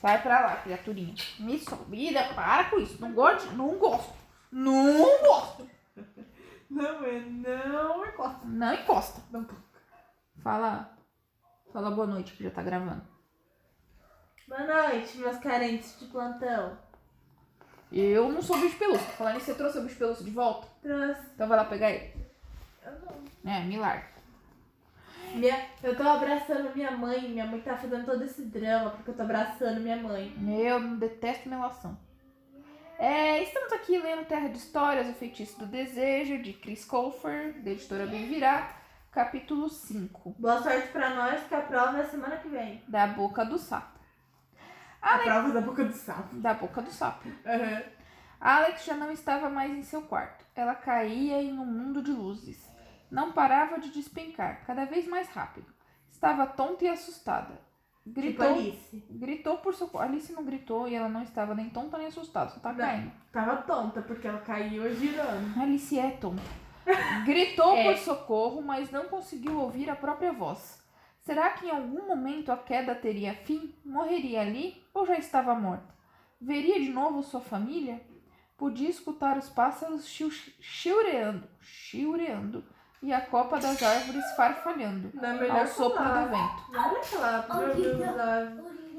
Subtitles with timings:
[0.00, 1.14] Sai pra lá, criaturinha.
[1.40, 3.00] Me subida, para com isso.
[3.00, 4.14] Não gosto, não gosto.
[4.50, 5.68] Não gosto.
[6.70, 8.40] Não, é não encosta.
[8.44, 9.22] Não encosta.
[9.30, 9.62] Não toca.
[10.42, 10.96] Fala.
[11.72, 13.02] Fala boa noite, que já tá gravando.
[14.46, 16.78] Boa noite, meus carentes de plantão.
[17.90, 19.06] Eu não sou bicho pelúcio.
[19.16, 20.68] Falando nisso, você trouxe o bicho pelúcio de volta?
[20.82, 21.22] Trouxe.
[21.34, 22.14] Então vai lá pegar ele.
[22.84, 23.50] Eu não.
[23.50, 24.17] É, larga.
[25.34, 27.28] Minha, eu tô abraçando minha mãe.
[27.28, 30.34] Minha mãe tá fazendo todo esse drama porque eu tô abraçando minha mãe.
[30.60, 31.96] Eu não detesto melação.
[32.98, 37.70] É, estamos aqui lendo Terra de Histórias, O Feitiço do Desejo, de Chris Colfer, da
[37.70, 38.76] editora Bem Virar,
[39.12, 42.82] capítulo 5, Boa sorte pra nós, que a prova é semana que vem.
[42.88, 44.00] da boca do sapo.
[45.00, 46.34] A prova da boca do sapo.
[46.38, 47.28] Da boca do sapo.
[47.28, 47.82] Uhum.
[48.40, 50.44] Alex já não estava mais em seu quarto.
[50.56, 52.68] Ela caía em um mundo de luzes.
[53.10, 55.66] Não parava de despencar, cada vez mais rápido.
[56.10, 57.54] Estava tonta e assustada.
[58.04, 59.04] Tipo Gritou, Alice.
[59.10, 60.04] gritou por socorro.
[60.04, 62.78] Alice não gritou e ela não estava nem tonta nem assustada, só tá Não.
[62.78, 63.12] caindo.
[63.30, 65.60] Tava tonta porque ela caiu girando.
[65.60, 66.42] Alice é tonta.
[67.24, 67.84] Gritou É.
[67.84, 70.82] por socorro, mas não conseguiu ouvir a própria voz.
[71.20, 73.74] Será que em algum momento a queda teria fim?
[73.84, 75.94] Morreria ali ou já estava morta?
[76.40, 78.00] Veria de novo sua família?
[78.56, 82.64] Podia escutar os pássaros chiu- chiureando, chiureando
[83.02, 86.24] e a copa das árvores farfalhando é melhor ao sopro falar.
[86.24, 86.72] do vento.
[86.72, 87.86] Não é aquela pra ouvir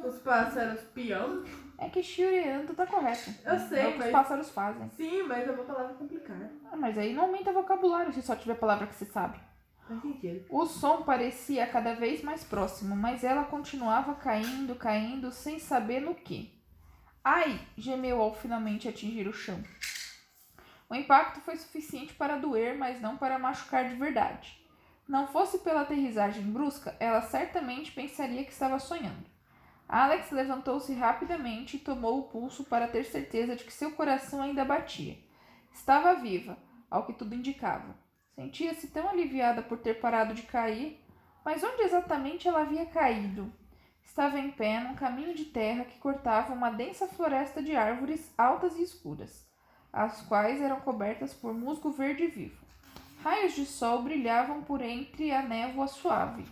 [0.03, 1.43] os, os pássaros pião?
[1.77, 3.31] É que chiureando tá correto.
[3.45, 4.89] Eu sei, é o que mas- os pássaros fazem.
[4.91, 6.51] Sim, mas é uma palavra complicada.
[6.71, 9.39] Ah, mas aí não aumenta vocabulário se só tiver palavra que você sabe.
[10.49, 16.13] O som parecia cada vez mais próximo, mas ela continuava caindo, caindo, sem saber no
[16.13, 16.53] que.
[17.23, 17.59] Ai!
[17.75, 19.59] gemeu ao finalmente atingir o chão.
[20.89, 24.59] O impacto foi suficiente para doer, mas não para machucar de verdade.
[25.07, 29.25] Não fosse pela aterrissagem brusca, ela certamente pensaria que estava sonhando.
[29.87, 34.65] Alex levantou-se rapidamente e tomou o pulso para ter certeza de que seu coração ainda
[34.65, 35.17] batia.
[35.71, 36.57] Estava viva,
[36.89, 37.95] ao que tudo indicava.
[38.35, 41.03] Sentia-se tão aliviada por ter parado de cair,
[41.43, 43.51] mas onde exatamente ela havia caído?
[44.03, 48.75] Estava em pé num caminho de terra que cortava uma densa floresta de árvores altas
[48.75, 49.48] e escuras,
[49.91, 52.57] as quais eram cobertas por musgo verde vivo.
[53.23, 56.45] Raios de sol brilhavam por entre a névoa suave.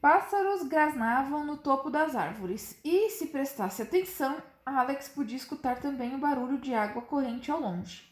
[0.00, 6.18] Pássaros grasnavam no topo das árvores, e, se prestasse atenção, Alex podia escutar também o
[6.18, 8.10] barulho de água corrente ao longe.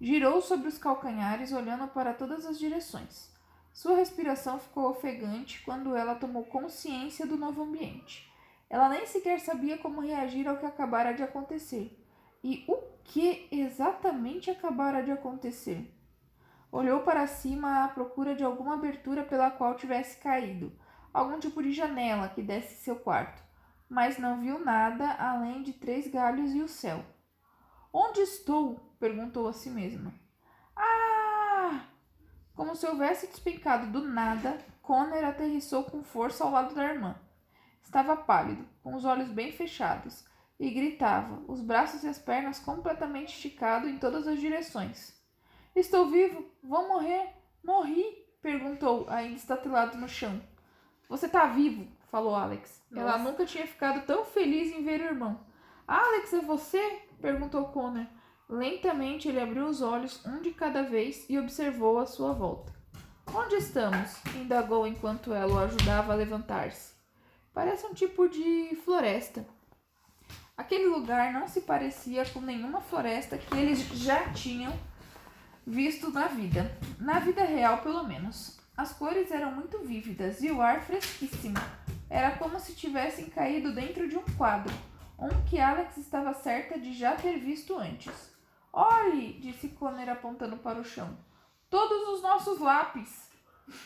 [0.00, 3.30] Girou sobre os calcanhares, olhando para todas as direções.
[3.72, 8.30] Sua respiração ficou ofegante quando ela tomou consciência do novo ambiente.
[8.68, 12.01] Ela nem sequer sabia como reagir ao que acabara de acontecer.
[12.42, 15.94] E o que exatamente acabara de acontecer?
[16.72, 20.72] Olhou para cima à procura de alguma abertura pela qual tivesse caído,
[21.12, 23.42] algum tipo de janela que desse seu quarto,
[23.88, 27.04] mas não viu nada além de três galhos e o céu.
[27.92, 28.80] Onde estou?
[28.98, 30.14] perguntou a si mesma.
[30.74, 31.84] Ah!
[32.54, 37.14] Como se houvesse despencado do nada, Connor aterrissou com força ao lado da irmã.
[37.82, 40.24] Estava pálido, com os olhos bem fechados,
[40.62, 45.12] e gritava, os braços e as pernas completamente esticados em todas as direções.
[45.74, 46.46] Estou vivo?
[46.62, 47.30] Vou morrer?
[47.64, 48.24] Morri?
[48.40, 50.40] perguntou, ainda estatelado no chão.
[51.08, 51.88] Você tá vivo?
[52.12, 52.80] falou Alex.
[52.94, 53.24] Ela Nossa.
[53.24, 55.40] nunca tinha ficado tão feliz em ver o irmão.
[55.84, 57.00] Alex, é você?
[57.20, 58.06] perguntou Connor.
[58.48, 62.72] Lentamente ele abriu os olhos, um de cada vez, e observou à sua volta.
[63.34, 64.22] Onde estamos?
[64.36, 66.94] indagou enquanto ela o ajudava a levantar-se.
[67.52, 69.44] Parece um tipo de floresta.
[70.56, 74.72] Aquele lugar não se parecia com nenhuma floresta que eles já tinham
[75.66, 76.76] visto na vida.
[76.98, 78.60] Na vida real, pelo menos.
[78.76, 81.56] As cores eram muito vívidas e o ar fresquíssimo.
[82.08, 84.72] Era como se tivessem caído dentro de um quadro,
[85.18, 88.30] um que Alex estava certa de já ter visto antes.
[88.72, 91.16] Olhe, disse Connor apontando para o chão.
[91.70, 93.30] Todos os nossos lápis.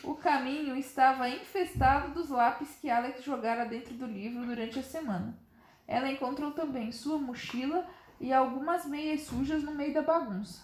[0.03, 5.46] O caminho estava infestado dos lápis que Alex jogara dentro do livro durante a semana.
[5.87, 7.87] Ela encontrou também sua mochila
[8.19, 10.61] e algumas meias sujas no meio da bagunça.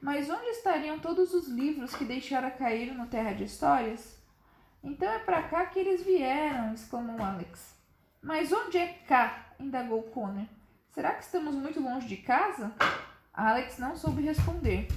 [0.00, 4.20] Mas onde estariam todos os livros que deixara cair no Terra de Histórias?
[4.82, 7.76] Então é para cá que eles vieram, exclamou Alex.
[8.20, 9.54] Mas onde é cá?
[9.58, 10.46] indagou Connor.
[10.90, 12.72] Será que estamos muito longe de casa?
[13.32, 14.88] Alex não soube responder.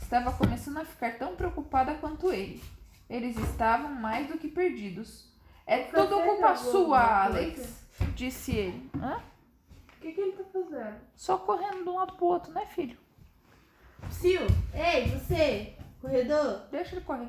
[0.00, 2.62] Estava começando a ficar tão preocupada quanto ele.
[3.08, 5.28] Eles estavam mais do que perdidos.
[5.66, 8.90] É tudo culpa sua, Alex, disse ele.
[9.00, 9.20] Hã?
[9.96, 10.96] O que, que ele tá fazendo?
[11.14, 12.98] Só correndo de um lado pro outro, né, filho?
[14.08, 14.42] Sil,
[14.74, 16.62] ei, você, corredor.
[16.70, 17.28] Deixa ele correr.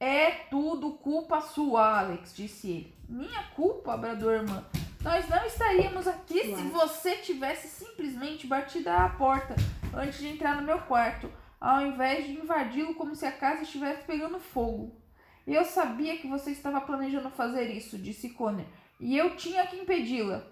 [0.00, 2.94] É tudo culpa sua, Alex, disse ele.
[3.08, 4.64] Minha culpa, bradou a irmã.
[5.02, 6.68] Nós não estaríamos aqui se Claro.
[6.70, 9.54] você tivesse simplesmente batido à porta
[9.94, 11.30] antes de entrar no meu quarto,
[11.60, 15.00] ao invés de invadi-lo como se a casa estivesse pegando fogo.
[15.46, 18.66] Eu sabia que você estava planejando fazer isso, disse Connor,
[18.98, 20.44] e eu tinha que impedi-la.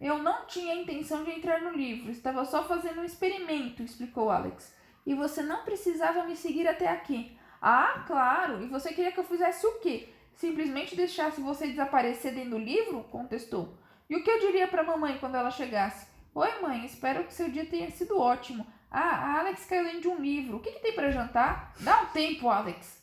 [0.00, 4.74] Eu não tinha intenção de entrar no livro, estava só fazendo um experimento, explicou Alex.
[5.06, 7.38] E você não precisava me seguir até aqui.
[7.60, 10.08] Ah, claro, e você queria que eu fizesse o quê?
[10.34, 13.04] Simplesmente deixasse você desaparecer dentro do livro?
[13.04, 13.78] contestou.
[14.10, 16.06] E o que eu diria para mamãe quando ela chegasse?
[16.34, 18.66] Oi, mãe, espero que seu dia tenha sido ótimo.
[18.90, 20.56] Ah, a Alex caiu dentro de um livro.
[20.56, 21.72] O que, que tem para jantar?
[21.80, 23.02] Dá um tempo, Alex.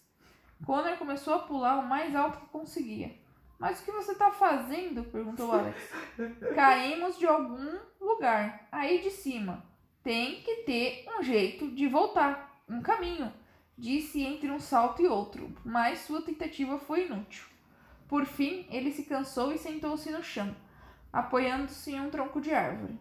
[0.66, 3.21] Connor começou a pular o mais alto que conseguia.
[3.62, 5.04] Mas o que você está fazendo?
[5.04, 5.78] perguntou Alex.
[6.56, 9.64] Caímos de algum lugar, aí de cima.
[10.04, 13.32] Tem que ter um jeito de voltar, um caminho,
[13.78, 17.46] disse entre um salto e outro, mas sua tentativa foi inútil.
[18.08, 20.56] Por fim, ele se cansou e sentou-se no chão,
[21.14, 23.00] apoiando-se em um tronco de árvore.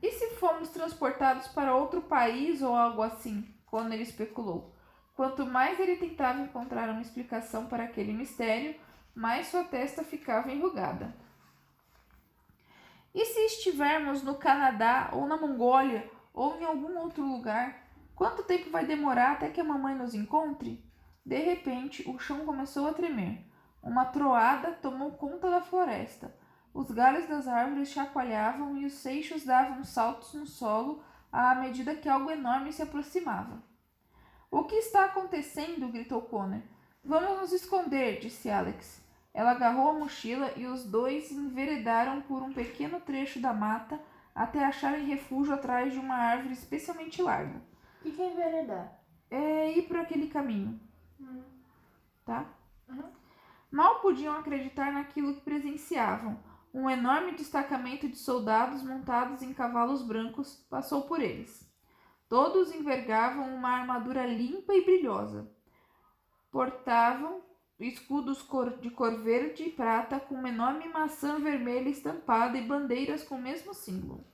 [0.00, 3.52] E se fomos transportados para outro país ou algo assim?
[3.66, 4.72] Connor especulou.
[5.16, 8.76] Quanto mais ele tentava encontrar uma explicação para aquele mistério,
[9.18, 11.12] mais sua testa ficava enrugada.
[13.12, 17.84] E se estivermos no Canadá ou na Mongólia ou em algum outro lugar,
[18.14, 20.84] quanto tempo vai demorar até que a mamãe nos encontre?
[21.26, 23.44] De repente, o chão começou a tremer.
[23.82, 26.32] Uma troada tomou conta da floresta.
[26.72, 32.08] Os galhos das árvores chacoalhavam e os seixos davam saltos no solo à medida que
[32.08, 33.60] algo enorme se aproximava.
[34.48, 35.88] O que está acontecendo?
[35.88, 36.62] gritou Connor.
[37.02, 38.97] Vamos nos esconder, disse Alex.
[39.38, 44.00] Ela agarrou a mochila e os dois enveredaram por um pequeno trecho da mata
[44.34, 47.62] até acharem refúgio atrás de uma árvore especialmente larga.
[48.00, 49.00] O que, que é enveredar?
[49.30, 50.80] É ir por aquele caminho,
[51.20, 51.44] Hum.
[52.24, 52.46] tá?
[52.88, 53.12] Uhum.
[53.70, 56.42] Mal podiam acreditar naquilo que presenciavam.
[56.74, 61.64] Um enorme destacamento de soldados montados em cavalos brancos passou por eles.
[62.28, 65.48] Todos envergavam uma armadura limpa e brilhosa.
[66.50, 67.46] Portavam
[67.78, 68.38] escudos
[68.80, 73.42] de cor verde e prata com uma enorme maçã vermelha estampada e bandeiras com o
[73.42, 74.26] mesmo símbolo.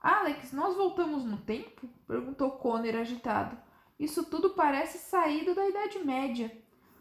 [0.00, 1.88] Alex, nós voltamos no tempo?
[2.06, 3.56] perguntou Connor agitado.
[3.98, 6.56] Isso tudo parece saído da Idade Média.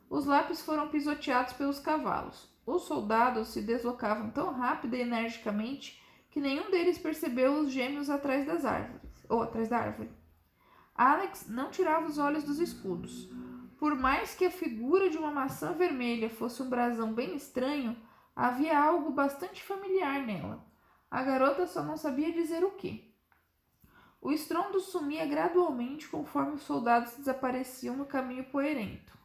[0.10, 2.52] Os lápis foram pisoteados pelos cavalos.
[2.66, 8.46] Os soldados se deslocavam tão rápido e energicamente que nenhum deles percebeu os gêmeos atrás
[8.46, 10.12] das árvores, ou atrás da árvore.
[10.94, 13.30] Alex não tirava os olhos dos escudos.
[13.81, 17.98] Por mais que a figura de uma maçã vermelha fosse um brasão bem estranho,
[18.36, 20.63] havia algo bastante familiar nela.
[21.10, 23.12] A garota só não sabia dizer o que.
[24.22, 29.18] O estrondo sumia gradualmente conforme os soldados desapareciam no caminho poeirento.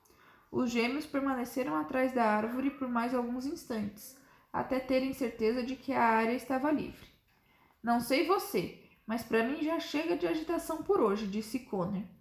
[0.51, 4.19] Os gêmeos permaneceram atrás da árvore por mais alguns instantes,
[4.51, 7.07] até terem certeza de que a área estava livre.
[7.83, 12.16] Não sei você, mas para mim já chega de agitação por hoje, disse Connor.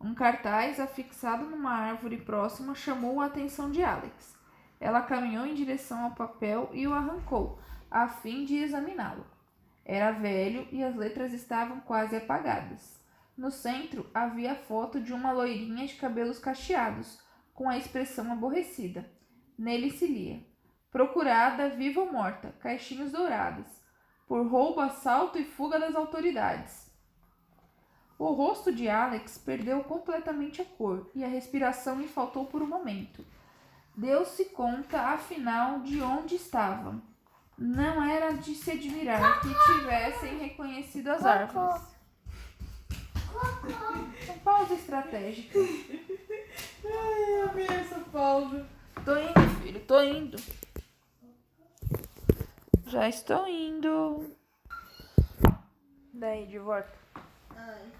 [0.00, 4.36] Um cartaz afixado numa árvore próxima chamou a atenção de Alex.
[4.78, 7.58] Ela caminhou em direção ao papel e o arrancou,
[7.90, 9.26] a fim de examiná-lo.
[9.84, 13.00] Era velho e as letras estavam quase apagadas.
[13.36, 17.20] No centro havia a foto de uma loirinha de cabelos cacheados,
[17.54, 19.10] com a expressão aborrecida.
[19.58, 20.44] Nele se lia:
[20.90, 23.66] Procurada, viva ou morta, caixinhos dourados,
[24.26, 26.85] por roubo, assalto e fuga das autoridades.
[28.18, 32.66] O rosto de Alex perdeu completamente a cor e a respiração lhe faltou por um
[32.66, 33.24] momento.
[33.94, 37.02] Deu-se conta, afinal, de onde estavam.
[37.58, 41.82] Não era de se admirar que tivessem reconhecido as árvores.
[44.44, 45.58] Pausa estratégica.
[45.58, 48.66] Ai, eu amei essa pausa.
[49.04, 50.36] Tô indo, filho, tô indo.
[52.86, 54.36] Já estou indo.
[56.12, 56.92] Daí, de volta.
[57.54, 57.92] Ai,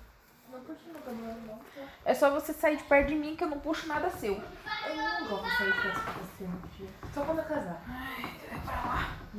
[2.04, 4.34] É só você sair de perto de mim que eu não puxo nada seu.
[4.34, 6.90] Eu não gosto de sair perto de você, meu filho.
[7.12, 7.82] Só quando eu casar.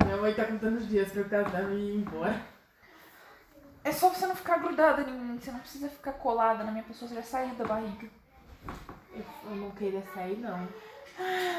[0.03, 2.41] Minha mãe tá contando os dias pra eu casar e ir embora.
[3.83, 5.39] É só você não ficar grudada em mim.
[5.39, 7.07] Você não precisa ficar colada na minha pessoa.
[7.07, 8.09] Você já saiu da barriga.
[9.13, 10.67] Eu, eu não queria sair, não.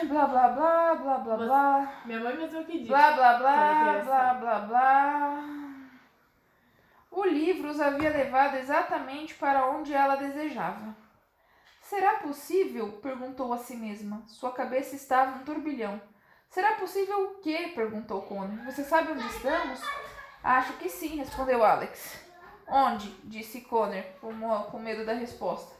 [0.07, 2.03] Blá, blá, blá, blá, blá, blá.
[2.05, 2.89] Minha mãe mesmo que disse.
[2.89, 4.41] Blá, blá, blá, blá, sair.
[4.41, 5.58] blá, blá.
[7.11, 10.95] O livro os havia levado exatamente para onde ela desejava.
[11.83, 12.93] Será possível?
[13.01, 14.23] perguntou a si mesma.
[14.27, 16.01] Sua cabeça estava um turbilhão.
[16.51, 17.73] Será possível o quê?
[17.75, 18.65] perguntou Connor.
[18.67, 19.81] Você sabe onde estamos?
[20.43, 22.21] Acho que sim, respondeu Alex.
[22.69, 23.09] Onde?
[23.25, 25.75] disse Connor, com, medo da resposta.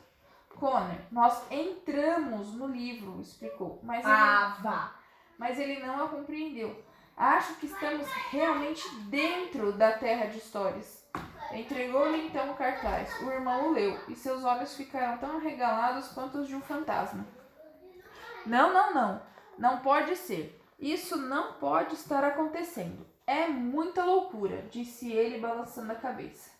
[0.57, 3.79] Connor, nós entramos no livro, explicou.
[3.83, 4.95] Mas ele Ah, vá.
[5.39, 6.83] mas ele não a compreendeu.
[7.17, 10.98] Acho que estamos realmente dentro da terra de histórias.
[11.53, 13.21] Entregou-lhe então o cartaz.
[13.23, 17.27] O irmão o leu e seus olhos ficaram tão arregalados quanto os de um fantasma.
[18.45, 19.23] Não, não, não.
[19.59, 20.61] Não pode ser.
[20.79, 23.07] Isso não pode estar acontecendo.
[23.27, 26.51] É muita loucura, disse ele, balançando a cabeça.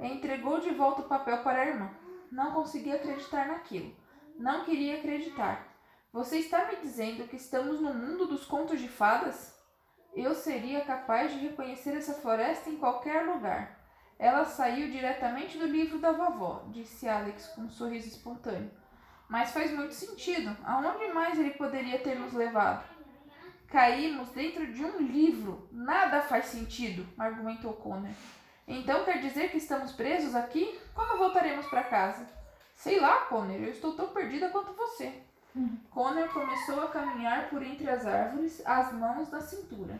[0.00, 1.90] Entregou de volta o papel para a irmã.
[2.30, 3.94] Não conseguia acreditar naquilo.
[4.36, 5.66] Não queria acreditar.
[6.12, 9.56] Você está me dizendo que estamos no mundo dos contos de fadas?
[10.14, 13.77] Eu seria capaz de reconhecer essa floresta em qualquer lugar.
[14.18, 18.70] Ela saiu diretamente do livro da vovó, disse Alex com um sorriso espontâneo.
[19.28, 20.56] Mas faz muito sentido.
[20.64, 22.82] Aonde mais ele poderia ter nos levado?
[23.68, 25.68] Caímos dentro de um livro.
[25.70, 28.10] Nada faz sentido, argumentou Connor.
[28.66, 30.78] Então quer dizer que estamos presos aqui?
[30.94, 32.26] Quando voltaremos para casa?
[32.74, 35.22] Sei lá, Connor, eu estou tão perdida quanto você.
[35.90, 39.98] Connor começou a caminhar por entre as árvores, as mãos na cintura.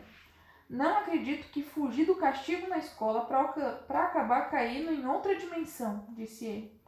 [0.69, 6.45] Não acredito que fugi do castigo na escola para acabar caindo em outra dimensão, disse
[6.45, 6.79] ele.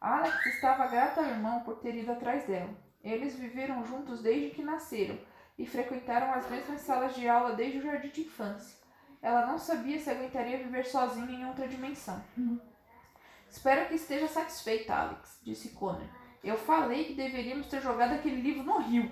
[0.00, 2.74] Alex estava grato ao irmão por ter ido atrás dela.
[3.02, 5.18] Eles viveram juntos desde que nasceram
[5.56, 8.76] e frequentaram as mesmas salas de aula desde o jardim de infância.
[9.22, 12.22] Ela não sabia se aguentaria viver sozinha em outra dimensão.
[13.48, 16.08] Espero que esteja satisfeita, Alex, disse Connor.
[16.42, 19.10] Eu falei que deveríamos ter jogado aquele livro no rio.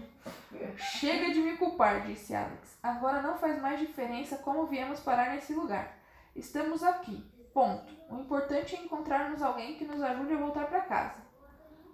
[0.77, 2.79] Chega de me culpar, disse Alex.
[2.83, 5.99] Agora não faz mais diferença como viemos parar nesse lugar.
[6.35, 7.25] Estamos aqui.
[7.53, 7.93] Ponto.
[8.11, 11.23] O importante é encontrarmos alguém que nos ajude a voltar para casa.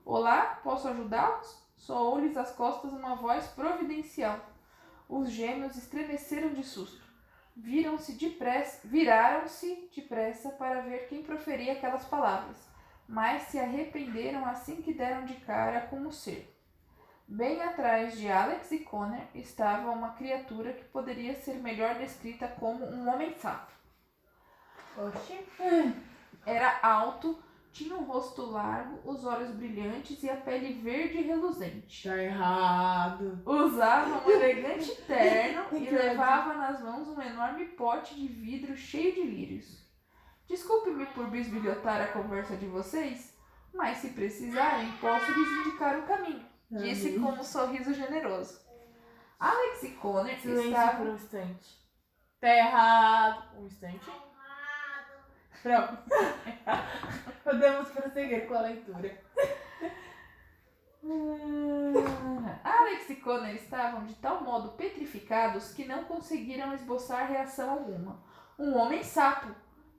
[0.05, 1.63] Olá, posso ajudá-los?
[1.77, 4.41] Soou-lhes as costas uma voz providencial.
[5.09, 7.03] Os gêmeos estremeceram de susto.
[7.55, 12.73] Viram-se depressa, viraram-se depressa para ver quem proferia aquelas palavras
[13.13, 16.51] mas se arrependeram assim que deram de cara com o ser.
[17.35, 22.85] Bem atrás de Alex e Connor estava uma criatura que poderia ser melhor descrita como
[22.85, 23.73] um homem-sapo.
[24.99, 25.43] Oxi.
[26.45, 32.07] Era alto, tinha um rosto largo, os olhos brilhantes e a pele verde reluzente.
[32.07, 33.43] Tá errado.
[33.47, 39.23] Usava um elegante terno e levava nas mãos um enorme pote de vidro cheio de
[39.23, 39.91] lírios.
[40.47, 43.35] Desculpe-me por bisbilhotar a conversa de vocês,
[43.73, 48.61] mas se precisarem, posso lhes indicar o caminho, disse com um sorriso generoso.
[49.39, 50.97] Alex e Connor Silêncio estavam.
[50.97, 51.83] por um instante.
[52.41, 53.59] Tá errado.
[53.59, 54.11] Um instante.
[55.63, 55.99] Pronto.
[57.45, 59.23] Podemos prosseguir com a leitura.
[62.63, 68.23] Alex e Connor estavam de tal modo petrificados que não conseguiram esboçar reação alguma.
[68.59, 69.53] Um homem sapo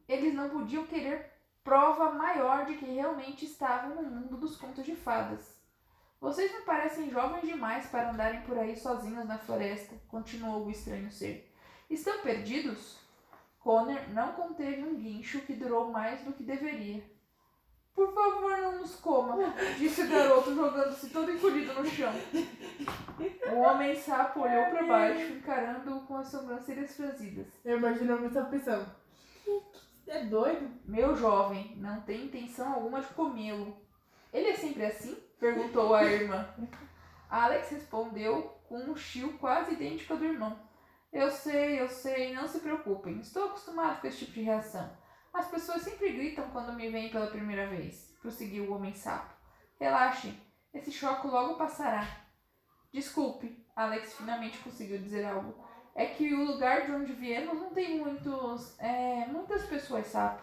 [0.07, 1.31] eles não podiam querer
[1.63, 5.52] prova maior de que realmente estavam no mundo dos contos de fadas.
[6.23, 11.11] Vocês me parecem jovens demais para andarem por aí sozinhos na floresta, continuou o estranho
[11.11, 11.53] ser.
[11.89, 12.97] Estão perdidos?
[13.59, 17.03] Connor não conteve um guincho que durou mais do que deveria.
[17.93, 19.35] Por favor, não nos coma,
[19.77, 22.13] disse o garoto, jogando-se todo encolhido no chão.
[23.51, 27.47] O homem sapo olhou para baixo, encarando-o com as sobrancelhas franzidas.
[27.65, 28.89] Eu imagino a essa pensando.
[30.07, 30.71] É doido?
[30.85, 33.75] Meu jovem, não tem intenção alguma de comê-lo.
[34.31, 35.17] Ele é sempre assim?
[35.43, 36.47] Perguntou a irmã.
[37.29, 40.57] Alex respondeu com um chiu quase idêntico ao do irmão.
[41.11, 43.19] Eu sei, eu sei, não se preocupem.
[43.19, 44.89] Estou acostumado com esse tipo de reação.
[45.33, 49.35] As pessoas sempre gritam quando me veem pela primeira vez, prosseguiu o homem sapo.
[49.77, 50.39] Relaxem,
[50.73, 52.07] esse choque logo passará.
[52.93, 55.61] Desculpe, Alex finalmente conseguiu dizer algo
[55.93, 60.41] é que o lugar de onde viemos não tem muitos, é, muitas pessoas sapo.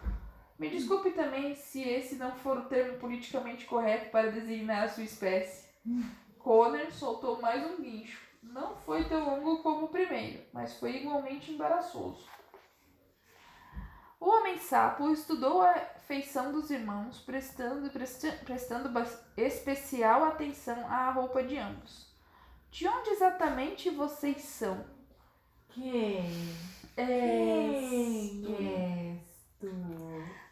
[0.61, 5.05] Me desculpe também se esse não for o termo politicamente correto para designar a sua
[5.05, 5.67] espécie.
[6.38, 8.21] Connor soltou mais um guincho.
[8.43, 12.29] Não foi tão longo como o primeiro, mas foi igualmente embaraçoso.
[14.21, 15.73] O homem sapo estudou a
[16.07, 18.90] feição dos irmãos, prestando, prestando, prestando
[19.38, 22.14] especial atenção à roupa de ambos.
[22.71, 24.85] De onde exatamente vocês são?
[25.71, 26.29] Quem?
[26.99, 29.29] És Quem?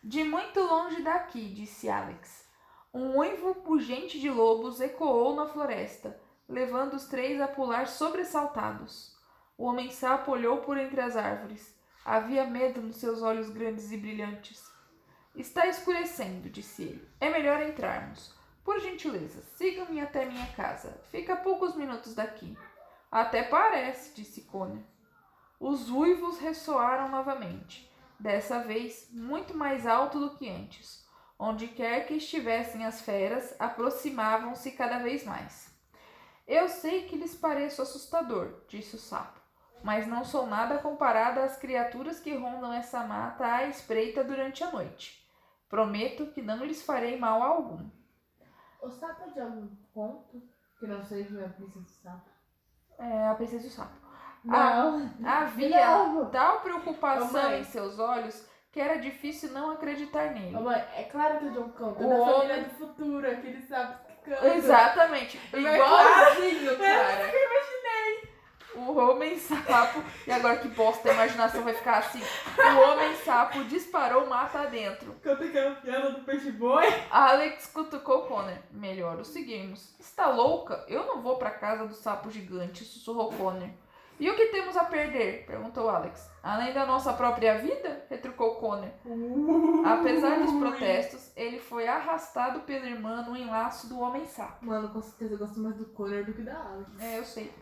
[0.02, 2.46] De muito longe daqui, disse Alex.
[2.92, 9.16] Um uivo pungente de lobos ecoou na floresta, levando os três a pular sobressaltados.
[9.56, 11.74] O homem sapo olhou por entre as árvores.
[12.04, 14.70] Havia medo nos seus olhos grandes e brilhantes.
[15.34, 17.08] Está escurecendo, disse ele.
[17.20, 18.34] É melhor entrarmos.
[18.64, 21.00] Por gentileza, sigam-me até minha casa.
[21.10, 22.56] Fica a poucos minutos daqui.
[23.10, 24.82] Até parece, disse Connor.
[25.58, 27.87] Os uivos ressoaram novamente,
[28.18, 31.06] dessa vez muito mais alto do que antes.
[31.38, 35.72] Onde quer que estivessem as feras, aproximavam-se cada vez mais.
[36.46, 39.38] Eu sei que lhes pareço assustador, disse o sapo.
[39.82, 44.72] mas não sou nada comparada às criaturas que rondam essa mata à espreita durante a
[44.72, 45.24] noite.
[45.68, 47.88] Prometo que não lhes farei mal algum.
[48.80, 50.42] O sapo é de algum conto
[50.78, 52.30] que não seja a princesa do sapo?
[52.98, 54.07] É a princesa do sapo.
[54.44, 55.10] Não.
[55.24, 56.26] Havia Não.
[56.30, 60.50] tal preocupação em seus olhos que era difícil não acreditar nele.
[60.52, 62.02] Mamãe, é claro que é de um conto.
[62.02, 64.46] É O da homem- família do futuro, aquele sapo que canta.
[64.54, 65.40] Exatamente.
[65.52, 67.28] Mas Igualzinho, É cara.
[67.28, 68.28] que eu imaginei.
[68.76, 70.04] O homem sapo.
[70.26, 72.20] E agora que bosta, a imaginação vai ficar assim.
[72.56, 75.14] O homem sapo disparou mata dentro.
[75.22, 76.84] Canta aquela piada do peixe boi.
[77.10, 78.58] Alex cutucou Connor.
[78.70, 79.98] Melhor o seguirmos.
[79.98, 80.84] Está louca?
[80.86, 83.70] Eu não vou pra casa do sapo gigante, sussurrou Connor.
[84.18, 85.46] E o que temos a perder?
[85.46, 86.28] perguntou Alex.
[86.42, 88.04] Além da nossa própria vida?
[88.10, 88.90] retrucou Connor.
[89.86, 94.66] Apesar dos protestos, ele foi arrastado pela irmã no enlaço do homem sapo.
[94.66, 97.00] Mano, com certeza eu gosto mais do Connor do que da Alex.
[97.00, 97.52] É, eu sei.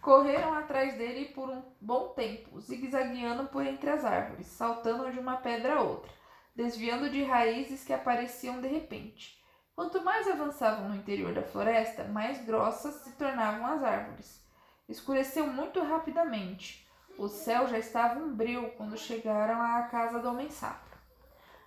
[0.00, 5.38] Correram atrás dele por um bom tempo, zigue-zagueando por entre as árvores, saltando de uma
[5.38, 6.12] pedra a outra,
[6.54, 9.42] desviando de raízes que apareciam de repente.
[9.74, 14.43] Quanto mais avançavam no interior da floresta, mais grossas se tornavam as árvores.
[14.88, 16.86] Escureceu muito rapidamente.
[17.16, 20.98] O céu já estava umbrio quando chegaram à casa do homem-sapo.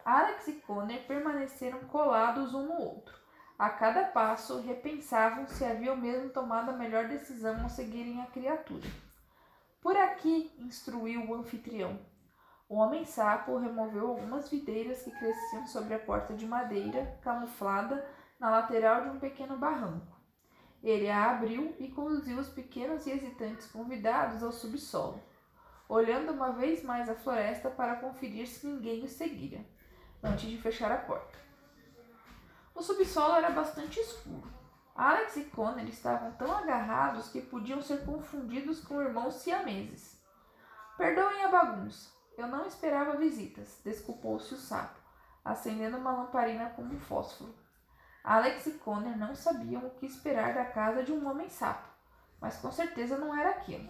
[0.05, 3.17] Alex e Connor permaneceram colados um no outro.
[3.57, 8.87] A cada passo, repensavam se haviam mesmo tomado a melhor decisão ao seguirem a criatura.
[9.81, 11.99] Por aqui, instruiu o anfitrião.
[12.69, 18.05] O homem-sapo removeu algumas videiras que cresciam sobre a porta de madeira, camuflada
[18.39, 20.16] na lateral de um pequeno barranco.
[20.83, 25.21] Ele a abriu e conduziu os pequenos e hesitantes convidados ao subsolo,
[25.89, 29.59] olhando uma vez mais a floresta para conferir se ninguém os seguira,
[30.23, 31.37] antes de fechar a porta.
[32.75, 34.47] O subsolo era bastante escuro.
[34.95, 40.19] Alex e Connor estavam tão agarrados que podiam ser confundidos com irmãos siameses.
[40.97, 42.09] Perdoem a bagunça.
[42.37, 44.99] Eu não esperava visitas, desculpou-se o sapo,
[45.43, 47.53] acendendo uma lamparina com um fósforo.
[48.29, 51.87] Alex e Connor não sabiam o que esperar da casa de um homem sapo,
[52.41, 53.89] mas com certeza não era aquilo.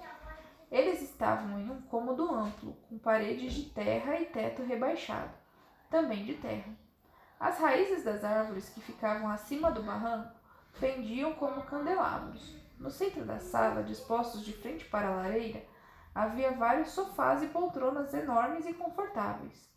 [0.70, 5.34] Eles estavam em um cômodo amplo, com paredes de terra e teto rebaixado,
[5.90, 6.72] também de terra.
[7.40, 10.40] As raízes das árvores que ficavam acima do barranco
[10.80, 12.56] pendiam como candelabros.
[12.78, 15.66] No centro da sala, dispostos de frente para a lareira,
[16.14, 19.68] havia vários sofás e poltronas enormes e confortáveis.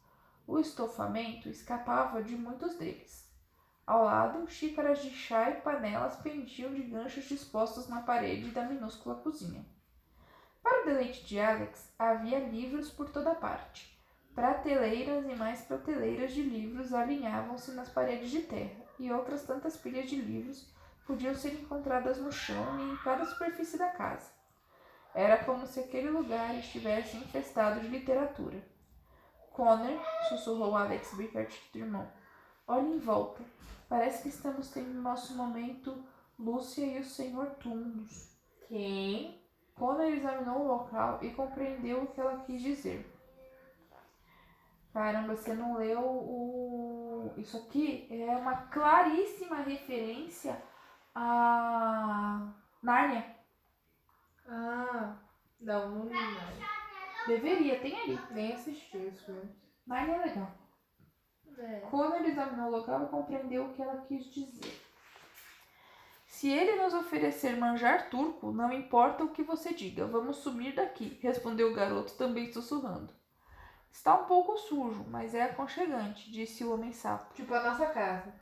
[0.47, 3.30] O estofamento escapava de muitos deles.
[3.87, 9.17] Ao lado, xícaras de chá e panelas pendiam de ganchos dispostos na parede da minúscula
[9.17, 9.65] cozinha.
[10.63, 13.99] Para o deleite de Alex, havia livros por toda parte.
[14.35, 20.09] Prateleiras e mais prateleiras de livros alinhavam-se nas paredes de terra, e outras tantas pilhas
[20.09, 20.73] de livros
[21.07, 24.31] podiam ser encontradas no chão e em cada superfície da casa.
[25.13, 28.63] Era como se aquele lugar estivesse infestado de literatura.
[29.51, 32.09] Connor, sussurrou Alex bem perto do irmão.
[32.71, 33.43] Olhe em volta.
[33.89, 36.05] Parece que estamos tendo nosso momento
[36.39, 38.33] Lúcia e o Senhor Túmulos.
[38.69, 39.43] Quem?
[39.75, 43.13] Connor examinou o local e compreendeu o que ela quis dizer.
[44.93, 47.35] Caramba, você não leu o.
[47.37, 50.63] Isso aqui é uma claríssima referência
[51.13, 53.35] a Nárnia.
[54.47, 55.17] Ah,
[55.61, 56.15] não, não li.
[57.27, 58.21] Deveria, tem ali.
[58.31, 59.51] Nem assisti esse filme.
[59.85, 60.60] Nárnia é legal.
[61.59, 61.81] É.
[61.91, 64.81] Connor examinou o local e compreendeu o que ela quis dizer.
[66.27, 71.19] Se ele nos oferecer manjar turco, não importa o que você diga, vamos sumir daqui,
[71.21, 73.13] respondeu o garoto, também sussurrando.
[73.93, 77.35] Está um pouco sujo, mas é aconchegante, disse o homem sapo.
[77.35, 78.33] Tipo a nossa casa.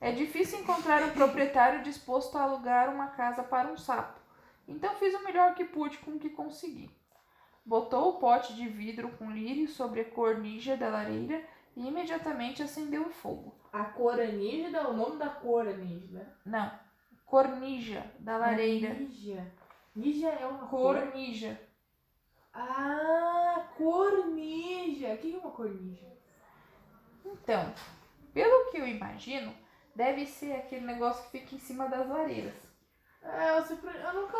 [0.00, 4.20] É difícil encontrar um proprietário disposto a alugar uma casa para um sapo,
[4.68, 6.90] então fiz o melhor que pude com o que consegui.
[7.64, 11.42] Botou o pote de vidro com lírio sobre a cornija da lareira
[11.76, 13.54] e imediatamente acendeu o fogo.
[13.72, 16.34] A cor anígida é o nome da cor anígida.
[16.44, 16.72] Não,
[17.26, 18.94] cornija da lareira.
[18.94, 19.52] Nígia.
[19.94, 20.96] Nígia é uma cor.
[20.96, 21.60] Cornija.
[22.52, 25.14] Ah, cornija.
[25.14, 26.06] O que é uma cornija?
[27.24, 27.72] Então,
[28.32, 29.54] pelo que eu imagino,
[29.94, 32.54] deve ser aquele negócio que fica em cima das lareiras.
[33.22, 34.38] É, eu, sempre, eu nunca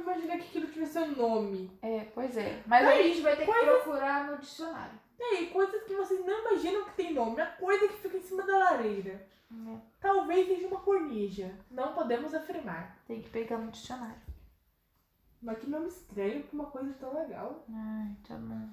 [0.00, 1.76] imaginei que aquilo tivesse um nome.
[1.82, 2.62] É, pois é.
[2.66, 4.98] Mas Tá a gente vai ter que procurar no dicionário.
[5.18, 7.40] E aí, coisas que vocês não imaginam que tem nome.
[7.40, 9.26] A coisa que fica em cima da lareira.
[9.50, 11.58] É, Talvez seja uma cornija.
[11.70, 12.96] Não podemos afirmar.
[13.06, 14.20] tem que pegar no dicionário.
[15.40, 17.64] Mas que nome estranho pra uma coisa tão legal.
[17.72, 18.68] Ai, tá bom.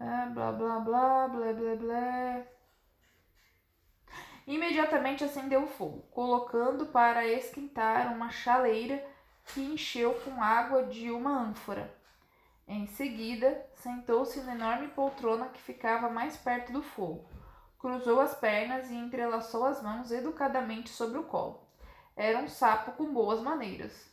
[0.00, 2.42] É, blá blá blá, blá blá blá.
[4.46, 9.02] Imediatamente acendeu o fogo, colocando para esquentar uma chaleira
[9.46, 11.94] que encheu com água de uma ânfora.
[12.66, 17.28] Em seguida, sentou-se na enorme poltrona que ficava mais perto do fogo.
[17.78, 21.68] Cruzou as pernas e entrelaçou as mãos educadamente sobre o colo.
[22.16, 24.10] Era um sapo com boas maneiras.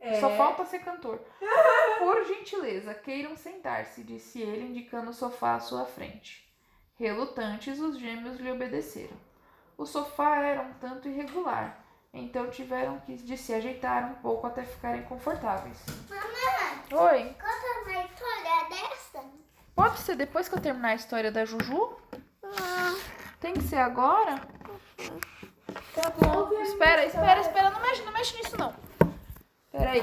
[0.00, 0.20] É.
[0.20, 1.20] Só falta ser cantor.
[1.98, 6.46] Por gentileza, queiram sentar-se, disse ele, indicando o sofá à sua frente.
[6.96, 9.16] Relutantes, os gêmeos lhe obedeceram.
[9.78, 14.64] O sofá era um tanto irregular, então tiveram que de se ajeitar um pouco até
[14.64, 15.84] ficarem confortáveis.
[16.08, 16.55] Mamãe,
[16.92, 19.24] Oi, conta uma história dessa.
[19.74, 21.96] pode ser depois que eu terminar a história da Juju?
[22.42, 22.98] Não.
[23.40, 24.40] Tem que ser agora?
[25.94, 26.52] Tá bom.
[26.62, 28.74] Espera, espera, espera, não mexe, não mexe nisso não.
[29.66, 30.00] Espera aí.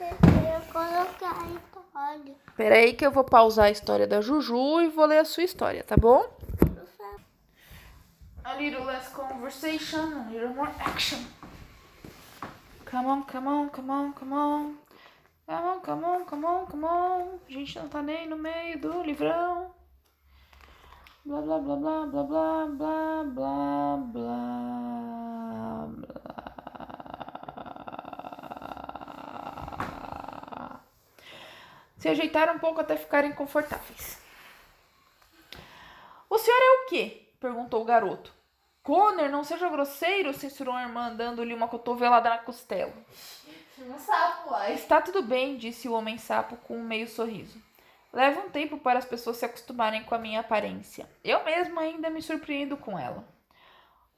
[0.00, 2.36] Eu colocar a história.
[2.48, 5.44] Espera aí que eu vou pausar a história da Juju e vou ler a sua
[5.44, 6.24] história, tá bom?
[8.44, 11.18] A little less conversation, a little more action.
[12.84, 14.85] Come on, come on, come on, come on.
[15.46, 17.38] Come on, come on, come on, come on.
[17.46, 19.72] A gente não tá nem no meio do livrão.
[21.24, 24.46] Blá, blá, blá, blá, blá, blá, blá, blá, blá.
[31.96, 34.20] Se ajeitaram um pouco até ficarem confortáveis.
[36.28, 37.30] O senhor é o quê?
[37.38, 38.34] perguntou o garoto.
[38.82, 42.92] Conner, não seja grosseiro, censurou a irmã, dando-lhe uma cotovelada na costela.
[43.78, 44.72] Um sapo, uai.
[44.72, 47.60] Está tudo bem, disse o homem sapo com um meio sorriso.
[48.10, 51.06] Leva um tempo para as pessoas se acostumarem com a minha aparência.
[51.22, 53.22] Eu mesmo ainda me surpreendo com ela.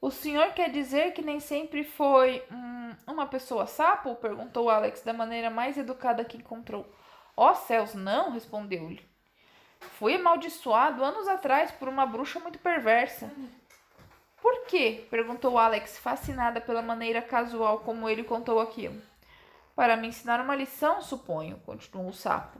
[0.00, 4.14] O senhor quer dizer que nem sempre foi hum, uma pessoa sapo?
[4.14, 6.86] perguntou Alex da maneira mais educada que encontrou.
[7.36, 9.04] Ó céus, não, respondeu-lhe.
[9.80, 13.28] Fui amaldiçoado anos atrás por uma bruxa muito perversa.
[14.40, 15.04] Por quê?
[15.10, 19.07] perguntou Alex, fascinada pela maneira casual como ele contou aquilo.
[19.78, 22.58] Para me ensinar uma lição, suponho, continuou o sapo.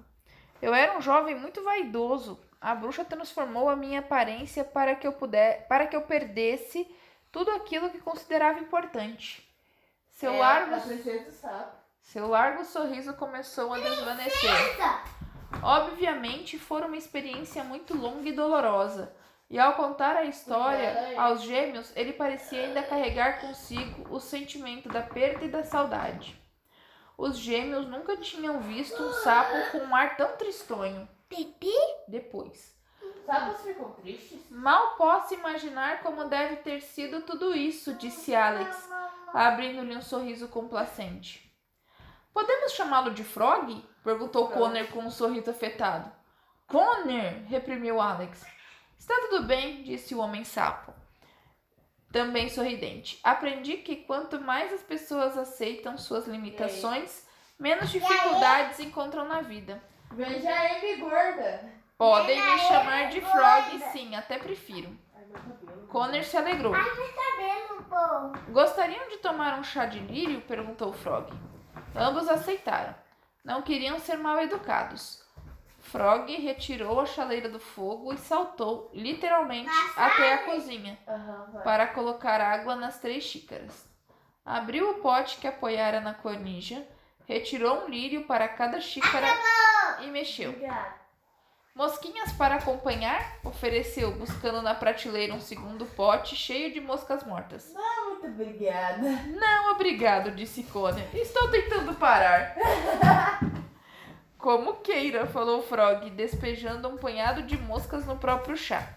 [0.63, 2.39] Eu era um jovem muito vaidoso.
[2.61, 6.89] A bruxa transformou a minha aparência para que eu puder, para que eu perdesse
[7.33, 9.53] tudo aquilo que considerava importante.
[10.13, 10.77] Seu É, largo,
[12.01, 14.77] seu largo sorriso começou a desvanecer.
[15.61, 19.13] Obviamente, foi uma experiência muito longa e dolorosa.
[19.51, 25.03] E ao contar a história aos gêmeos, ele parecia ainda carregar consigo o sentimento da
[25.03, 26.48] perda e da saudade.
[27.19, 31.09] Os gêmeos nunca tinham visto um sapo com um ar tão tristonho.
[31.29, 31.75] Pipi?
[32.07, 32.79] Depois.
[33.27, 34.49] Sapos ficam tristes?
[34.49, 38.89] Mal posso imaginar como deve ter sido tudo isso, disse Alex,
[39.35, 41.53] abrindo-lhe um sorriso complacente.
[42.33, 43.85] Podemos chamá-lo de Frog?
[44.05, 44.49] perguntou.
[44.49, 46.13] Connor com um sorriso afetado.
[46.69, 47.43] Connor!
[47.49, 48.47] reprimiu Alex.
[48.97, 50.95] Está tudo bem, disse o homem sapo.
[52.11, 53.21] Também sorridente.
[53.23, 57.27] Aprendi que quanto mais as pessoas aceitam suas limitações,
[57.59, 59.83] menos dificuldades encontram na vida.
[60.13, 61.73] Veja Amy gorda.
[61.99, 64.97] Podem me é chamar de Frog, sim, até prefiro.
[65.89, 66.73] Connor se alegrou.
[68.51, 70.41] Gostariam de tomar um chá de lírio?
[70.43, 71.33] perguntou Frog.
[71.95, 72.95] Ambos aceitaram.
[73.45, 75.23] Não queriam ser mal educados.
[75.91, 81.63] Frog retirou a chaleira do fogo e saltou, literalmente, até a cozinha vai.
[81.63, 83.89] para colocar água nas três xícaras.
[84.45, 86.87] Abriu o pote que apoiara na cornija,
[87.27, 89.27] retirou um lírio para cada xícara
[90.03, 90.51] e mexeu.
[90.51, 90.99] Obrigada.
[91.75, 93.39] Mosquinhas para acompanhar?
[93.45, 97.73] ofereceu, buscando na prateleira um segundo pote cheio de moscas mortas.
[97.73, 98.99] Não, muito obrigada.
[99.29, 101.01] Não, obrigado, disse Connor.
[101.15, 102.55] Estou tentando parar.
[104.39, 108.95] Como queira, falou Frog, despejando um punhado de moscas no próprio chá.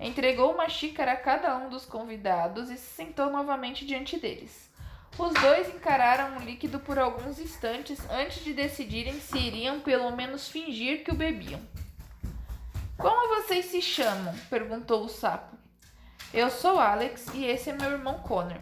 [0.00, 4.70] Entregou uma xícara a cada um dos convidados e se sentou novamente diante deles.
[5.18, 10.48] Os dois encararam o líquido por alguns instantes antes de decidirem se iriam pelo menos
[10.48, 11.60] fingir que o bebiam.
[12.96, 14.34] Como vocês se chamam?
[14.48, 15.56] perguntou o sapo.
[16.32, 18.58] Eu sou Alex e esse é meu irmão Connor.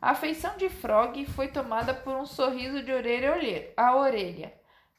[0.00, 4.52] A afeição de Frog foi tomada por um sorriso de orelha- a orelha,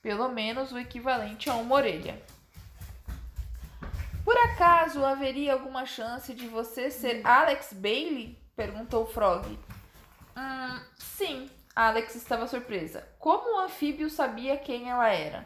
[0.08, 2.24] pelo menos o equivalente a uma orelha.
[4.24, 8.42] Por acaso haveria alguma chance de você ser Alex Bailey?
[8.56, 9.46] perguntou Frog.
[10.38, 13.06] Hum, sim, Alex estava surpresa.
[13.20, 15.46] Como o anfíbio sabia quem ela era?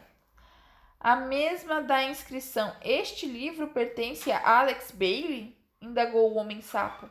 [1.00, 2.72] A mesma da inscrição.
[2.82, 5.58] Este livro pertence a Alex Bailey?
[5.80, 7.10] indagou o homem sapo.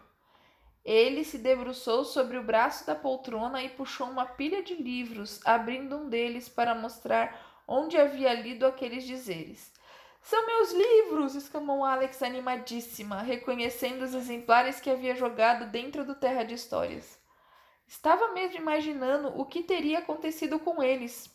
[0.83, 5.95] Ele se debruçou sobre o braço da poltrona e puxou uma pilha de livros, abrindo
[5.97, 9.71] um deles para mostrar onde havia lido aqueles dizeres.
[10.21, 11.35] São meus livros!
[11.35, 17.19] exclamou Alex animadíssima, reconhecendo os exemplares que havia jogado dentro do Terra de Histórias.
[17.87, 21.29] Estava mesmo imaginando o que teria acontecido com eles.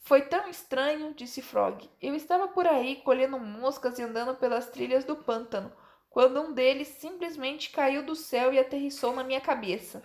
[0.00, 1.90] Foi tão estranho, disse Frog.
[2.00, 5.72] Eu estava por aí colhendo moscas e andando pelas trilhas do pântano,
[6.14, 10.00] quando um deles simplesmente caiu do céu e aterrissou na minha cabeça.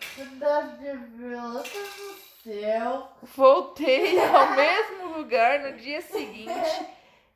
[3.22, 6.88] Voltei ao mesmo lugar no dia seguinte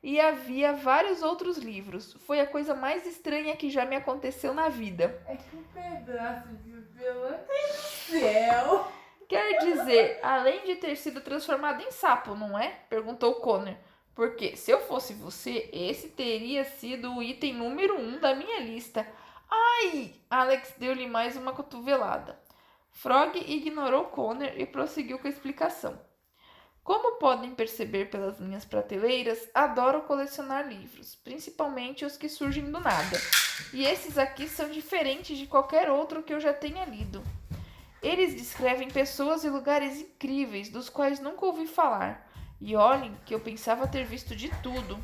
[0.02, 2.14] e havia vários outros livros.
[2.26, 5.22] Foi a coisa mais estranha que já me aconteceu na vida.
[5.28, 8.92] É que um pedaço de violeta do céu.
[9.28, 12.70] Quer dizer, além de ter sido transformado em sapo, não é?
[12.90, 13.76] Perguntou Connor.
[14.14, 19.06] Porque se eu fosse você, esse teria sido o item número um da minha lista.
[19.50, 20.14] Ai!
[20.30, 22.38] Alex deu-lhe mais uma cotovelada.
[22.90, 25.98] Frog ignorou Connor e prosseguiu com a explicação.
[26.84, 33.18] Como podem perceber pelas minhas prateleiras, adoro colecionar livros, principalmente os que surgem do nada.
[33.72, 37.22] E esses aqui são diferentes de qualquer outro que eu já tenha lido.
[38.02, 42.23] Eles descrevem pessoas e lugares incríveis dos quais nunca ouvi falar.
[42.66, 44.98] E olhem que eu pensava ter visto de tudo.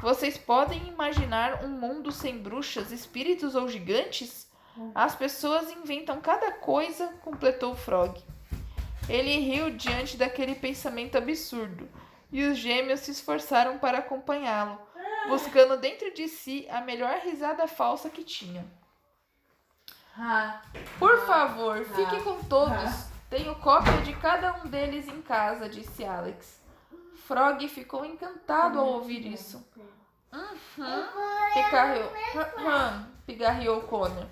[0.00, 4.50] Vocês podem imaginar um mundo sem bruxas, espíritos ou gigantes?
[4.94, 8.18] As pessoas inventam cada coisa, completou Frog.
[9.10, 11.86] Ele riu diante daquele pensamento absurdo,
[12.32, 14.80] e os gêmeos se esforçaram para acompanhá-lo,
[15.28, 18.64] buscando dentro de si a melhor risada falsa que tinham.
[20.16, 20.62] Ah,
[20.98, 22.90] Por favor, fique com todos.
[23.28, 26.64] Tenho cópia de cada um deles em casa, disse Alex.
[27.26, 29.66] Frog ficou encantado ao ouvir isso.
[30.32, 31.06] Uhum,
[31.54, 32.12] picarreou,
[32.58, 34.26] Hum, pigarreou Connor.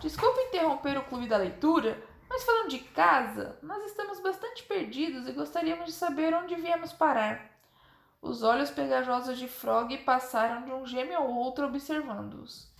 [0.00, 5.32] Desculpe interromper o clube da leitura, mas falando de casa, nós estamos bastante perdidos e
[5.32, 7.40] gostaríamos de saber onde viemos parar.
[8.20, 12.70] Os olhos pegajosos de Frog passaram de um gêmeo ao outro observando-os.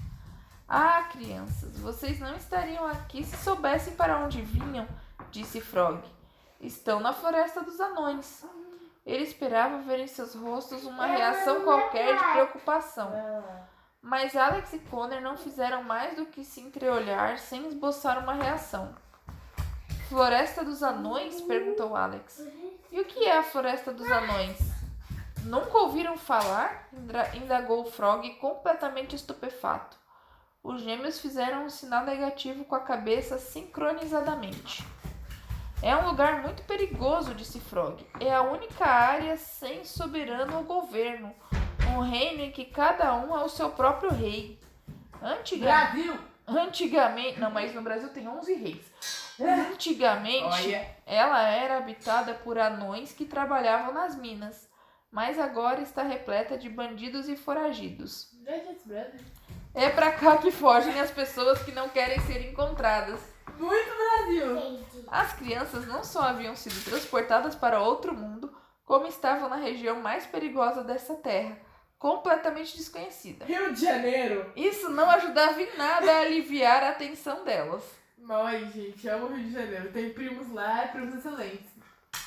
[0.69, 4.87] Ah, crianças, vocês não estariam aqui se soubessem para onde vinham,
[5.31, 6.03] disse Frog.
[6.61, 8.45] Estão na floresta dos anões.
[9.07, 13.13] Ele esperava ver em seus rostos uma reação qualquer de preocupação.
[14.03, 18.97] Mas Alex e Connor não fizeram mais do que se entreolhar sem esboçar uma reação.
[20.09, 21.41] Floresta dos Anões?
[21.41, 22.45] perguntou Alex.
[22.91, 24.59] E o que é a Floresta dos Anões?
[25.45, 26.89] Nunca ouviram falar?
[27.35, 29.97] Indagou Frog, completamente estupefato.
[30.63, 34.85] Os gêmeos fizeram um sinal negativo com a cabeça sincronizadamente.
[35.87, 38.05] É um lugar muito perigoso, disse Frog.
[38.19, 41.33] É a única área sem soberano ou governo.
[41.97, 44.59] Um reino em que cada um é o seu próprio rei.
[45.23, 45.67] Antiga...
[45.67, 46.19] Brasil.
[46.45, 47.39] Antigamente.
[47.39, 48.85] Não, mas no Brasil tem 11 reis.
[49.71, 50.91] Antigamente, Olha.
[51.07, 54.69] ela era habitada por anões que trabalhavam nas minas.
[55.09, 58.33] Mas agora está repleta de bandidos e foragidos.
[59.73, 63.36] É pra cá que fogem as pessoas que não querem ser encontradas.
[63.59, 64.85] Muito Brasil.
[65.09, 70.27] As crianças não só haviam sido transportadas para outro mundo, como estavam na região mais
[70.27, 71.59] perigosa dessa terra,
[71.99, 73.45] completamente desconhecida.
[73.45, 74.53] Rio de Janeiro.
[74.55, 77.83] Isso não ajudava em nada a aliviar a atenção delas.
[78.29, 79.93] Ai, gente, amo o Rio de Janeiro.
[79.93, 81.71] Tem primos lá, primos excelentes.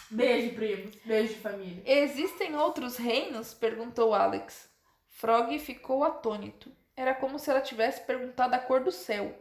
[0.09, 0.95] Beijo, primos.
[1.05, 1.83] Beijo, família.
[1.85, 3.53] Existem outros reinos?
[3.53, 4.69] perguntou Alex.
[5.07, 6.71] Frog ficou atônito.
[6.95, 9.33] Era como se ela tivesse perguntado a cor do céu.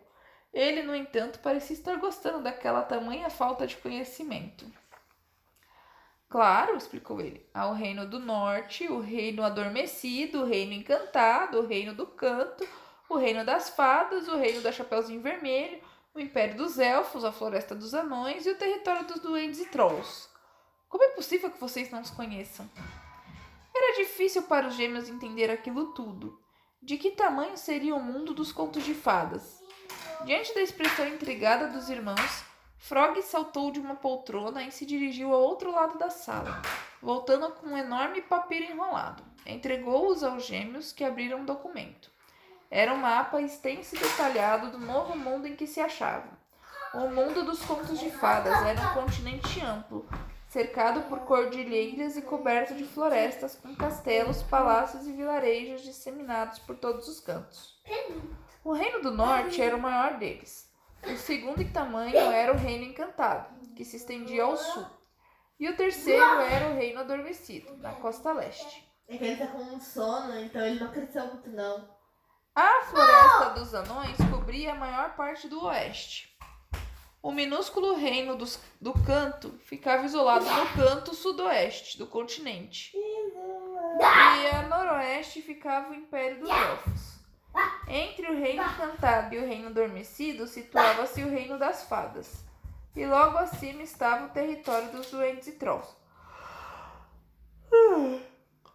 [0.52, 4.64] Ele, no entanto, parecia estar gostando daquela tamanha falta de conhecimento.
[6.28, 7.48] Claro, explicou ele.
[7.54, 12.68] Há o reino do norte, o reino adormecido, o reino encantado, o reino do canto,
[13.08, 15.80] o reino das fadas, o reino da Chapeuzinho Vermelho,
[16.14, 20.28] o império dos elfos, a floresta dos anões e o território dos duendes e trolls.
[20.88, 22.68] Como é possível que vocês não os conheçam?
[23.74, 26.38] Era difícil para os gêmeos entender aquilo tudo.
[26.82, 29.58] De que tamanho seria o mundo dos contos de fadas?
[30.24, 32.44] Diante da expressão intrigada dos irmãos,
[32.76, 36.61] Frog saltou de uma poltrona e se dirigiu ao outro lado da sala,
[37.00, 39.22] voltando com um enorme papiro enrolado.
[39.46, 42.11] Entregou-os aos gêmeos, que abriram um documento.
[42.70, 46.31] Era um mapa extenso e detalhado do novo mundo em que se achavam.
[46.92, 50.07] O mundo dos contos de fadas era um continente amplo,
[50.48, 57.07] cercado por cordilheiras e coberto de florestas, com castelos, palácios e vilarejos disseminados por todos
[57.09, 57.78] os cantos.
[58.68, 60.70] O Reino do Norte era o maior deles.
[61.02, 64.85] O segundo em tamanho era o Reino Encantado, que se estendia ao sul.
[65.59, 68.87] E o terceiro era o Reino Adormecido, na costa leste.
[69.09, 71.88] É que ele tá com um sono, então ele não cresceu muito, não.
[72.54, 76.37] A floresta dos anões cobria a maior parte do oeste.
[77.22, 82.92] O minúsculo reino dos- do canto ficava isolado no canto sudoeste do continente.
[82.94, 87.17] E a noroeste ficava o Império dos Elfos.
[87.87, 92.44] Entre o reino encantado e o reino adormecido situava-se o reino das fadas.
[92.94, 95.97] E, logo acima estava o território dos duendes e trolls.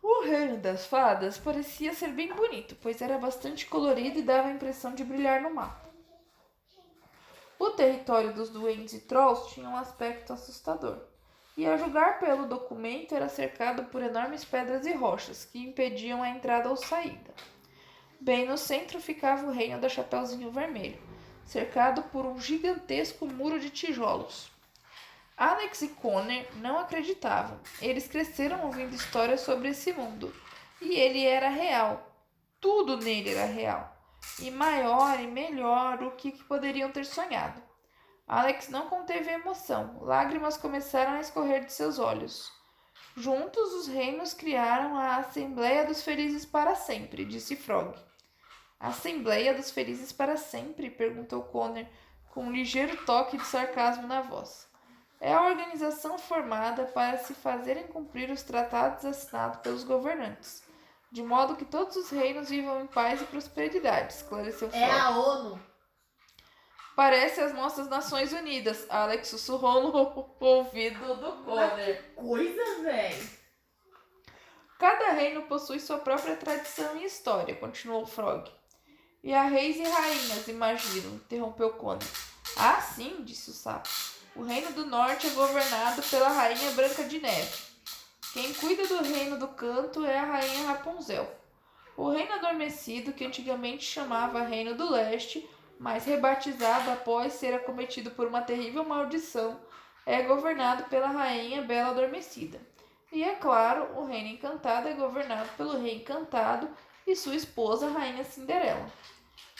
[0.02, 4.52] O reino das fadas parecia ser bem bonito, pois era bastante colorido e dava a
[4.52, 5.89] impressão de brilhar no mapa.
[7.60, 10.98] O território dos duendes e trolls tinha um aspecto assustador,
[11.56, 16.30] e a julgar pelo documento era cercado por enormes pedras e rochas que impediam a
[16.30, 17.34] entrada ou saída.
[18.23, 20.97] Bem no centro ficava o reino da Chapeuzinho Vermelho,
[21.43, 24.49] cercado por um gigantesco muro de tijolos.
[25.36, 27.59] Alex e Connor não acreditavam.
[27.81, 30.33] Eles cresceram ouvindo histórias sobre esse mundo.
[30.79, 32.15] E ele era real.
[32.62, 33.93] Tudo nele era real.
[34.39, 37.62] E maior e melhor do que, poderiam ter sonhado.
[38.25, 39.97] Alex não conteve a emoção.
[39.99, 42.49] Lágrimas começaram a escorrer de seus olhos.
[43.17, 47.93] Juntos os reinos criaram a Assembleia dos Felizes para sempre, disse Frog.
[48.84, 50.89] Assembleia dos Felizes para sempre?
[50.89, 51.86] perguntou Connor,
[52.32, 54.67] com um ligeiro toque de sarcasmo na voz.
[55.22, 60.62] É a organização formada para se fazerem cumprir os tratados assinados pelos governantes,
[61.10, 64.91] de modo que todos os reinos vivam em paz e prosperidade, esclareceu É Frog.
[64.91, 65.63] a ONU.
[66.96, 72.04] Parece as nossas Nações Unidas, Alex sussurrou no ouvido do Connor.
[72.15, 73.30] Coisa, velho.
[74.78, 78.52] Cada reino possui sua própria tradição e história, continuou Frog.
[79.23, 81.99] E há reis e rainhas, imagino, interrompeu Conan.
[82.57, 83.88] Ah, sim, disse o sapo.
[84.36, 87.57] O reino do norte é governado pela rainha Branca de Neve.
[88.33, 91.25] Quem cuida do reino do canto é a rainha Rapunzel.
[91.95, 95.47] O reino adormecido, que antigamente chamava Reino do Leste,
[95.79, 99.57] mas rebatizado após ser acometido por uma terrível maldição,
[100.05, 102.59] é governado pela rainha Bela Adormecida.
[103.12, 106.67] E é claro, o reino encantado é governado pelo rei encantado
[107.05, 108.91] e sua esposa, a rainha Cinderela.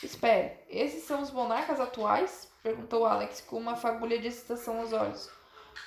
[0.04, 2.52] Espere, esses são os monarcas atuais?
[2.62, 5.30] perguntou Alex com uma fagulha de excitação nos olhos.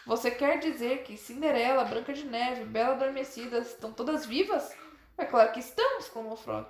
[0.06, 4.74] Você quer dizer que Cinderela, Branca de Neve, Bela Adormecida estão todas vivas?
[5.18, 6.66] É claro que estão, exclamou Frog.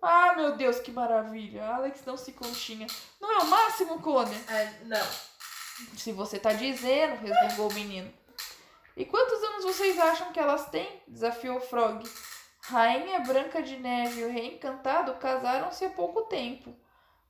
[0.00, 1.66] Ah, meu Deus, que maravilha!
[1.66, 2.86] Alex não se continha.
[3.20, 4.34] Não é o máximo, Connor?
[4.48, 5.06] É, não.
[5.96, 8.12] Se você tá dizendo, resmungou o menino.
[8.96, 11.02] E quantos anos vocês acham que elas têm?
[11.06, 12.02] desafiou Frog.
[12.62, 16.74] Rainha Branca de Neve e o Rei Encantado casaram-se há pouco tempo.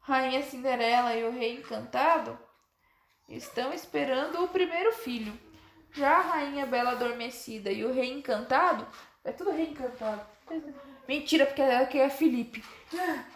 [0.09, 2.38] Rainha Cinderela e o Rei Encantado
[3.29, 5.38] estão esperando o primeiro filho.
[5.92, 8.87] Já a Rainha Bela Adormecida e o Rei Encantado.
[9.23, 10.27] É tudo Rei Encantado.
[11.07, 12.64] Mentira, porque aqui é Felipe.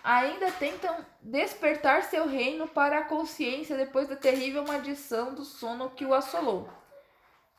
[0.02, 6.06] Ainda tentam despertar seu reino para a consciência depois da terrível maldição do sono que
[6.06, 6.70] o assolou.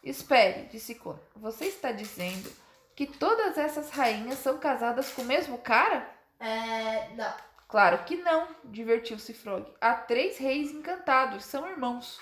[0.04, 1.20] Espere, disse Conan.
[1.36, 2.52] Você está dizendo
[2.96, 6.10] que todas essas rainhas são casadas com o mesmo cara?
[6.40, 7.53] É, não.
[7.74, 9.66] Claro que não, divertiu-se Frog.
[9.82, 12.22] Há três reis encantados, são irmãos.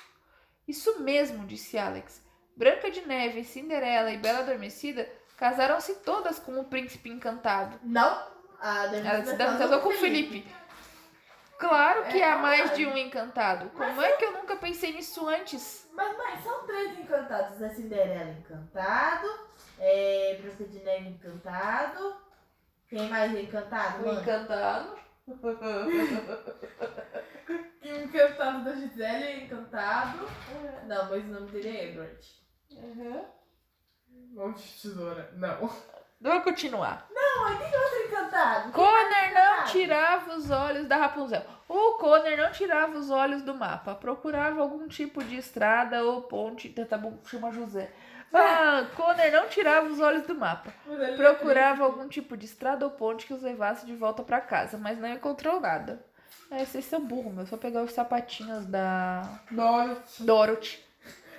[0.66, 2.26] Isso mesmo, disse Alex.
[2.56, 7.78] Branca de Neve, Cinderela e Bela Adormecida casaram-se todas com o príncipe encantado.
[7.84, 8.26] Não.
[8.62, 8.88] A
[9.26, 10.48] se casou com o Felipe.
[11.58, 13.72] Claro que É há mais de um encantado.
[13.72, 15.86] Como é que eu nunca pensei nisso antes?
[15.92, 17.62] Mas, mas são três encantados.
[17.62, 19.28] É Cinderela encantado,
[19.78, 22.16] é Branca de Neve encantado.
[22.88, 24.06] Quem mais é encantado?
[24.06, 24.22] mano?
[24.22, 25.11] encantado.
[27.84, 30.20] O encantado da Gisele é encantado.
[30.88, 32.28] Não, mas o nome dele é Edward.
[34.34, 35.32] Mão de tesoura.
[35.36, 35.70] Não.
[36.22, 37.08] Vamos continuar.
[37.12, 38.72] Não, aí tem outro encantado.
[38.72, 41.44] Connor não tirava os olhos da Rapunzel.
[41.68, 43.96] O Connor não tirava os olhos do mapa.
[43.96, 46.70] Procurava algum tipo de estrada ou ponte.
[46.86, 47.92] Tá bom, chama José.
[48.34, 50.74] Ah, Connor não tirava os olhos do mapa.
[50.88, 54.78] É Procurava algum tipo de estrada ou ponte que os levasse de volta pra casa,
[54.78, 56.04] mas não encontrou nada.
[56.50, 57.46] É, vocês são burros, meu.
[57.46, 60.24] Só pegar os sapatinhos da Dorothy.
[60.24, 60.86] Dorothy.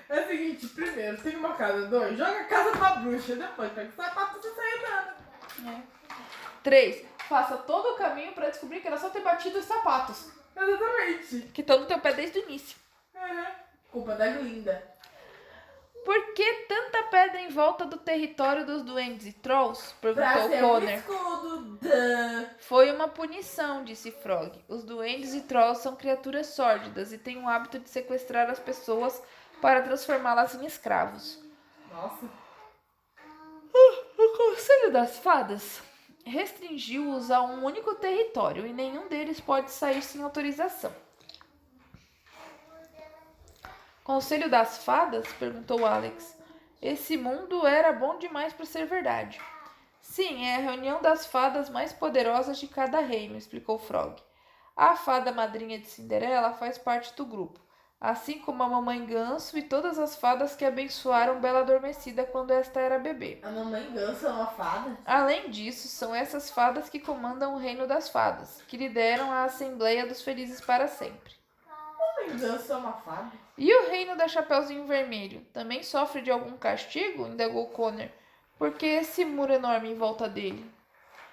[0.09, 3.89] É o seguinte, primeiro, tem uma casa, dois, joga a casa pra bruxa, depois pega
[3.89, 5.83] o sapato e sai andando.
[6.63, 7.07] 3.
[7.29, 10.31] Faça todo o caminho pra descobrir que era só ter batido os sapatos.
[10.55, 11.51] Exatamente.
[11.55, 12.77] Que estão no teu pé desde o início.
[13.15, 13.47] Uhum.
[13.91, 14.92] Culpa da Glinda.
[16.05, 19.95] Por que tanta pedra em volta do território dos duendes e trolls?
[20.01, 22.49] Perguntou um Connor.
[22.59, 24.59] Foi uma punição, disse Frog.
[24.69, 29.23] Os duendes e trolls são criaturas sórdidas e têm o hábito de sequestrar as pessoas
[29.61, 31.39] para transformá-las em escravos.
[31.93, 32.27] Nossa.
[34.19, 35.83] O Conselho das Fadas
[36.25, 40.93] restringiu-os a um único território e nenhum deles pode sair sem autorização.
[44.05, 45.27] Conselho das Fadas?
[45.35, 46.37] perguntou Alex.
[46.81, 49.41] Esse mundo era bom demais para ser verdade.
[50.01, 54.21] Sim, é a reunião das fadas mais poderosas de cada reino, explicou Frog.
[54.77, 57.61] A fada madrinha de Cinderela faz parte do grupo.
[58.01, 62.81] assim como a mamãe ganso e todas as fadas que abençoaram Bela Adormecida quando esta
[62.81, 63.39] era bebê.
[63.45, 64.99] A mamãe ganso é uma fada?
[65.07, 70.05] Além disso, são essas fadas que comandam o reino das fadas, que lideram a Assembleia
[70.05, 71.33] dos Felizes para sempre.
[72.79, 73.33] Uma fada?
[73.57, 77.27] E o reino da Chapeuzinho Vermelho também sofre de algum castigo?
[77.27, 78.09] indagou Connor.
[78.59, 80.65] Porque esse muro enorme em volta dele.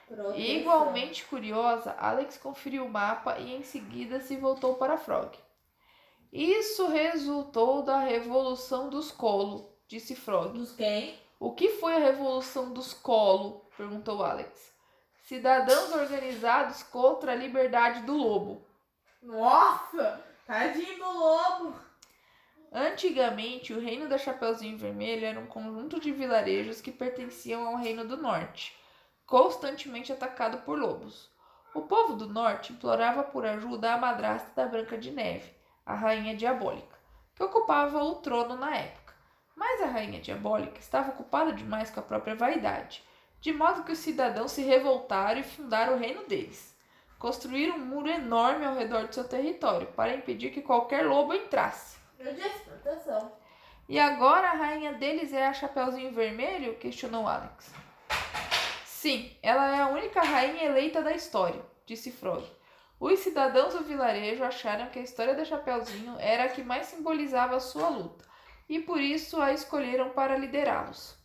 [0.07, 0.39] Proteção.
[0.39, 5.37] Igualmente curiosa, Alex conferiu o mapa e em seguida se voltou para Frog.
[6.33, 10.57] Isso resultou da Revolução dos Colo, disse Frog.
[10.57, 11.19] Dos quem?
[11.39, 13.69] O que foi a Revolução dos Colo?
[13.77, 14.73] perguntou Alex.
[15.23, 18.65] Cidadãos organizados contra a liberdade do lobo.
[19.21, 20.28] Nossa!
[20.49, 21.75] Tadinho do lobo!
[22.73, 28.03] Antigamente, o Reino da Chapeuzinho Vermelho era um conjunto de vilarejos que pertenciam ao Reino
[28.03, 28.75] do Norte,
[29.27, 31.29] constantemente atacado por lobos.
[31.71, 35.53] O povo do Norte implorava por ajuda à madrasta da Branca de Neve,
[35.85, 36.97] a Rainha Diabólica,
[37.35, 39.13] que ocupava o trono na época.
[39.55, 43.03] Mas a Rainha Diabólica estava ocupada demais com a própria vaidade,
[43.39, 46.75] de modo que os cidadãos se revoltaram e fundaram o reino deles.
[47.19, 51.97] Construíram um muro enorme ao redor do seu território para impedir que qualquer lobo entrasse.
[52.17, 53.31] Eu disse proteção.
[53.89, 56.77] E agora a rainha deles é a Chapeuzinho Vermelho?
[56.77, 57.73] questionou Alex.
[58.85, 62.45] Sim, ela é a única rainha eleita da história, disse Frog.
[62.99, 67.55] Os cidadãos do vilarejo acharam que a história da Chapeuzinho era a que mais simbolizava
[67.55, 68.23] a sua luta,
[68.67, 71.17] e por isso a escolheram para liderá-los.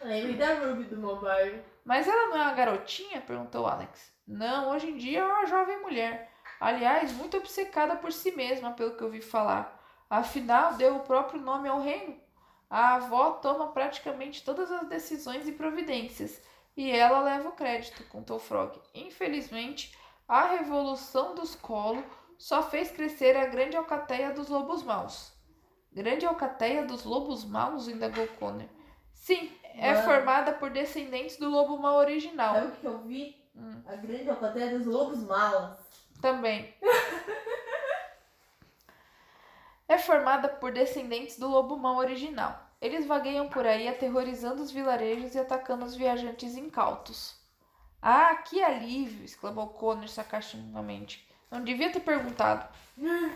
[0.00, 1.62] Lembre da Ruby do mobile.
[1.84, 3.20] Mas ela não é uma garotinha?
[3.20, 4.13] perguntou Alex.
[4.26, 6.30] Não, hoje em dia é uma jovem mulher.
[6.60, 9.80] Aliás, muito obcecada por si mesma, pelo que eu ouvi falar.
[10.08, 12.16] Afinal, deu o próprio nome ao reino.
[12.70, 16.42] A avó toma praticamente todas as decisões e providências,
[16.76, 18.80] e ela leva o crédito, contou Frog.
[18.94, 19.96] Infelizmente,
[20.26, 22.02] a revolução dos Colo
[22.38, 25.32] só fez crescer a grande alcateia dos lobos maus.
[25.92, 27.86] Grande alcateia dos lobos maus?
[27.86, 28.68] indagou Connor.
[29.12, 30.04] Sim, é Mano.
[30.04, 32.54] formada por descendentes do lobo mau original.
[32.54, 33.43] Sabe o que eu vi?
[33.54, 33.82] Hum.
[33.86, 35.78] A grande alcateia dos lobos malas.
[36.20, 36.74] Também.
[39.88, 42.60] é formada por descendentes do lobo mau original.
[42.80, 47.36] Eles vagueiam por aí aterrorizando os vilarejos e atacando os viajantes incautos.
[48.02, 49.24] Ah, que alívio!
[49.24, 51.26] exclamou Connor sarcasticamente.
[51.50, 52.68] Não devia ter perguntado.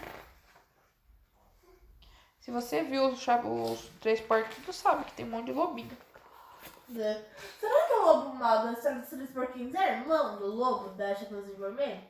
[2.40, 5.96] Se você viu os, os três porquinhos, sabe que tem um monte de lobinho.
[6.88, 7.24] Né?
[7.60, 11.14] Será que o lobo mal da história dos três porquinhos é irmão do lobo da
[11.14, 12.00] Chapeuzinho Vermelho?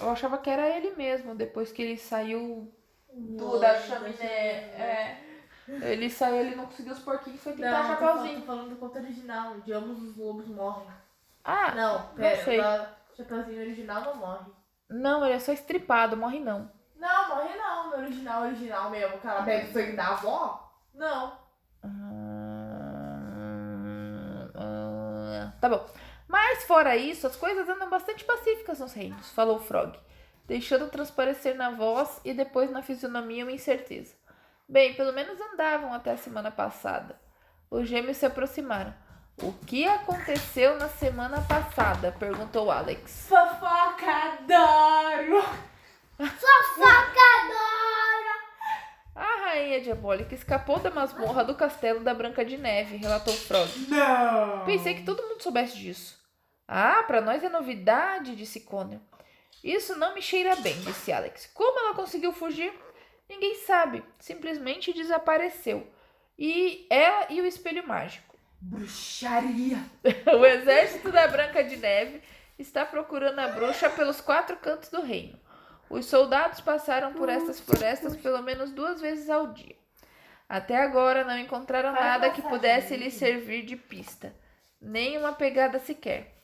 [0.00, 2.72] Eu achava que era ele mesmo, depois que ele saiu
[3.12, 4.24] do, da chaminé.
[4.26, 5.20] É.
[5.68, 8.40] Ele saiu, ele não conseguiu os porquinhos, foi tentar Não, chapeuzinho.
[8.40, 10.86] tô falando do conto original, de ambos os lobos morrem.
[11.44, 12.60] Ah, Não, pera, sei.
[12.60, 14.46] da Chapeuzinho original não morre.
[14.88, 16.70] não, ele é só estripado, morre não.
[16.96, 20.70] Não, morre não, no original, original mesmo, que ela pega o sangue da avó.
[20.94, 21.38] Não.
[25.30, 25.86] Hum, Tá bom.
[26.28, 29.98] Mas fora isso, as coisas andam bastante pacíficas nos reinos, falou Frog,
[30.46, 34.14] deixando transparecer na voz e depois na fisionomia uma incerteza.
[34.68, 37.18] Bem, pelo menos andavam até a semana passada.
[37.68, 38.94] Os gêmeos se aproximaram.
[39.42, 42.12] O que aconteceu na semana passada?
[42.12, 43.26] perguntou Alex.
[43.28, 45.42] Fofoca, adoro!
[46.20, 47.69] Fofocadora.
[49.50, 53.68] A rainha diabólica escapou da masmorra do castelo da Branca de Neve, relatou Frog.
[53.88, 54.64] Não!
[54.64, 56.16] Pensei que todo mundo soubesse disso.
[56.68, 59.00] Ah, pra nós é novidade, disse Connor.
[59.64, 61.50] Isso não me cheira bem, disse Alex.
[61.52, 62.72] Como ela conseguiu fugir?
[63.28, 64.04] Ninguém sabe.
[64.20, 65.84] Simplesmente desapareceu.
[66.38, 68.36] E ela e o espelho mágico.
[68.60, 69.78] Bruxaria!
[70.32, 72.22] O exército da Branca de Neve
[72.56, 75.39] está procurando a bruxa pelos quatro cantos do reino.
[75.90, 79.74] Os soldados passaram por essas florestas pelo menos duas vezes ao dia.
[80.48, 84.32] Até agora não encontraram nada que pudesse lhes servir de pista.
[84.80, 86.42] Nem uma pegada sequer.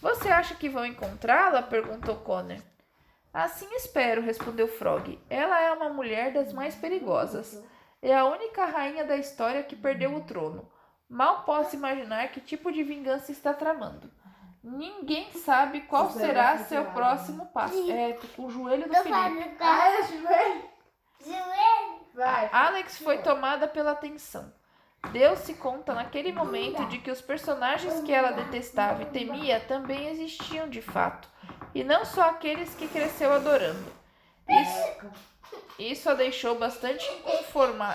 [0.00, 1.60] Você acha que vão encontrá-la?
[1.60, 2.58] perguntou Connor.
[3.32, 5.20] Assim espero, respondeu Frog.
[5.28, 7.60] Ela é uma mulher das mais perigosas.
[8.00, 10.70] É a única rainha da história que perdeu o trono.
[11.08, 14.08] Mal posso imaginar que tipo de vingança está tramando.
[14.64, 17.90] Ninguém sabe qual Você será seu próximo passo.
[17.90, 19.56] É, tô com o joelho do Felipe.
[19.60, 20.62] Ah, é, joelho?
[21.22, 22.00] joelho.
[22.14, 22.48] Vai.
[22.50, 24.50] Alex foi tomada pela tensão.
[25.12, 30.66] Deu-se conta naquele momento de que os personagens que ela detestava e temia também existiam
[30.66, 31.28] de fato,
[31.74, 33.92] e não só aqueles que cresceu adorando.
[34.48, 35.14] Isso,
[35.78, 37.94] isso a deixou bastante inconforma,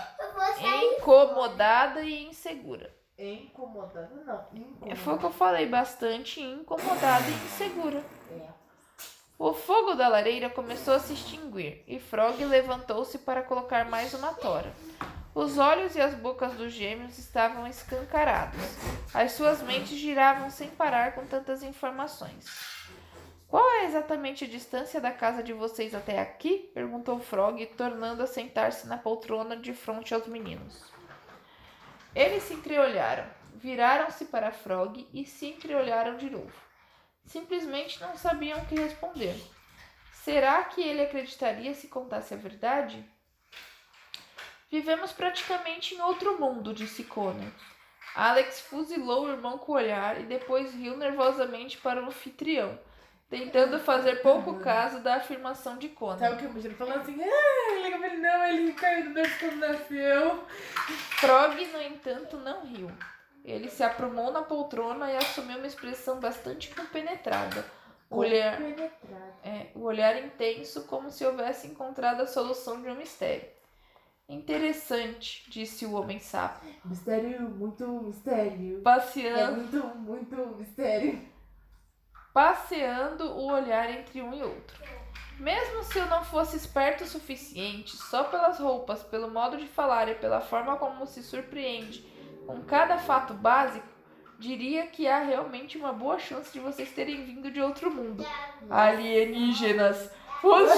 [0.83, 2.93] incomodada e insegura.
[3.19, 4.45] Incomodada, não.
[4.53, 4.95] Incomodada.
[4.95, 8.03] Foi o que eu falei, bastante incomodada e insegura.
[8.31, 8.47] É.
[9.37, 14.33] O fogo da lareira começou a se extinguir e Frog levantou-se para colocar mais uma
[14.33, 14.73] tora.
[15.33, 18.59] Os olhos e as bocas dos gêmeos estavam escancarados.
[19.13, 22.45] As suas mentes giravam sem parar com tantas informações.
[23.47, 26.69] Qual é exatamente a distância da casa de vocês até aqui?
[26.73, 30.98] perguntou Frog, tornando a sentar-se na poltrona de frente aos meninos.
[32.19, 36.51] Eles se entreolharam, viraram-se para Frog e se entreolharam de novo.
[37.25, 39.41] Simplesmente não sabiam o que responder.
[40.11, 43.09] Será que ele acreditaria se contasse a verdade?
[44.69, 47.53] Vivemos praticamente em outro mundo, disse Conan.
[48.13, 52.77] Alex fuzilou o irmão com o olhar e depois riu nervosamente para o anfitrião,
[53.29, 56.17] tentando fazer pouco caso da afirmação de Conan.
[56.17, 57.15] Sabe o que o Bujiro falou assim?
[57.21, 60.43] Ah, ele não, ele caiu do berço quando nasceu.
[61.19, 62.89] Frog, no entanto, não riu.
[63.45, 67.63] Ele se aprumou na poltrona e assumiu uma expressão bastante compenetrada.
[68.09, 68.59] O olhar,
[69.43, 73.47] é, o olhar intenso, como se houvesse encontrado a solução de um mistério.
[74.27, 78.79] Interessante, disse o homem sapo, Mistério, muito mistério.
[78.79, 81.19] É passeando, muito, muito mistério.
[82.33, 84.77] Passeando o olhar entre um e outro.
[85.39, 90.09] Mesmo se eu não fosse esperto o suficiente, só pelas roupas, pelo modo de falar
[90.09, 92.05] e pela forma como se surpreende
[92.45, 93.87] com cada fato básico,
[94.37, 98.25] diria que há realmente uma boa chance de vocês terem vindo de outro mundo.
[98.69, 100.11] Alienígenas.
[100.41, 100.69] Os...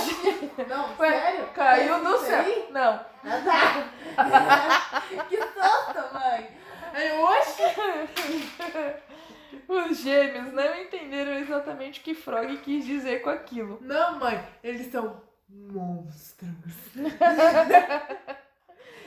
[0.67, 1.47] Não, Ué, sério?
[1.53, 2.67] Caiu do céu.
[2.71, 2.99] Não.
[3.23, 3.41] Ah,
[4.15, 5.23] tá.
[5.29, 6.49] que susto, mãe.
[7.23, 7.63] Oxe.
[9.67, 13.77] Os gêmeos não entenderam exatamente o que Frog quis dizer com aquilo.
[13.81, 16.51] Não, mãe, eles são monstros.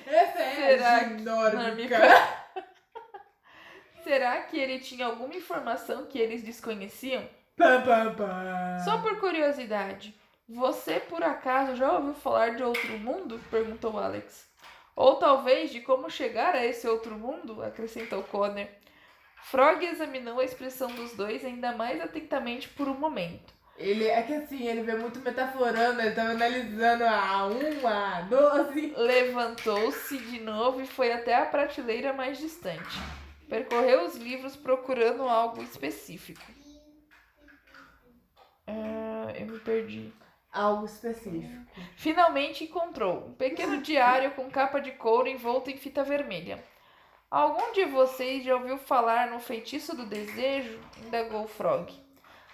[0.06, 1.98] Essa é Será a que- nórdica.
[4.04, 7.26] Será que ele tinha alguma informação que eles desconheciam?
[7.56, 8.78] Pam, pam, pam.
[8.84, 10.14] Só por curiosidade,
[10.48, 13.40] você por acaso já ouviu falar de outro mundo?
[13.50, 14.46] perguntou Alex.
[14.94, 17.62] Ou talvez de como chegar a esse outro mundo?
[17.62, 18.66] acrescentou Connor.
[19.44, 23.52] Frog examinou a expressão dos dois ainda mais atentamente por um momento.
[23.76, 28.94] Ele, é que assim, ele vê muito metaforando, ele tava analisando a 1, a 12.
[28.96, 32.98] Levantou-se de novo e foi até a prateleira mais distante.
[33.48, 36.40] Percorreu os livros procurando algo específico.
[38.66, 40.10] Ah, eu me perdi.
[40.50, 41.66] Algo específico.
[41.96, 46.64] Finalmente encontrou um pequeno diário com capa de couro envolto em fita vermelha.
[47.34, 50.78] Algum de vocês já ouviu falar no feitiço do desejo?
[51.04, 51.92] indagou Frog.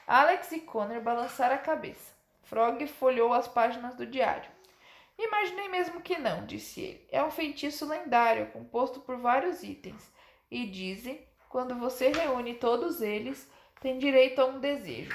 [0.07, 2.15] Alex e Connor balançaram a cabeça.
[2.45, 4.51] Frog folheou as páginas do diário.
[5.19, 7.07] Imaginei mesmo que não, disse ele.
[7.13, 10.11] É um feitiço lendário, composto por vários itens.
[10.51, 13.47] E dizem, quando você reúne todos eles,
[13.83, 15.15] tem direito a um desejo.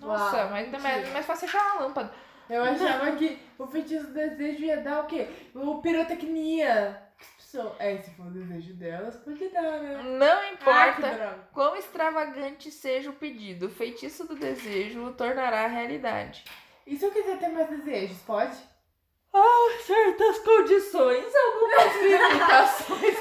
[0.00, 2.14] Nossa, Uau, mas não é mais fácil achar uma lâmpada.
[2.48, 5.28] Eu achava que o feitiço do desejo ia dar o quê?
[5.54, 7.11] O pirotecnia.
[7.52, 10.02] So- É, se for o desejo delas, pode dar, né?
[10.18, 11.48] Não Ah, importa droga.
[11.52, 16.44] quão extravagante seja o pedido, o feitiço do desejo o tornará realidade.
[16.86, 18.56] E se eu quiser ter mais desejos, pode?
[19.86, 23.18] Certas condições, algumas limitações.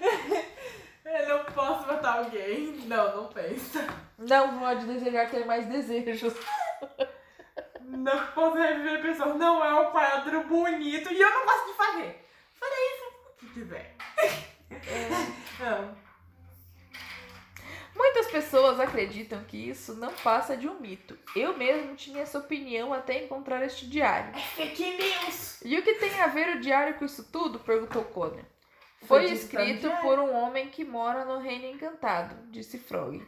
[1.04, 2.72] Eu não posso matar alguém.
[2.86, 3.86] Não, não pensa.
[4.18, 6.34] Não pode desejar ter mais desejos.
[7.80, 9.36] Não posso reviver pessoas.
[9.36, 12.24] Não é um quadro bonito e eu não gosto de fazer.
[12.52, 13.07] Farei isso
[13.38, 13.94] que quiser.
[15.60, 15.96] Não.
[17.94, 21.18] Muitas pessoas acreditam que isso não passa de um mito.
[21.34, 24.38] Eu mesmo tinha essa opinião até encontrar este diário.
[24.54, 25.60] Fake news.
[25.64, 27.58] E o que tem a ver o diário com isso tudo?
[27.58, 28.44] perguntou Conan.
[29.02, 33.24] Foi Foi escrito por um homem que mora no Reino Encantado, disse Frog.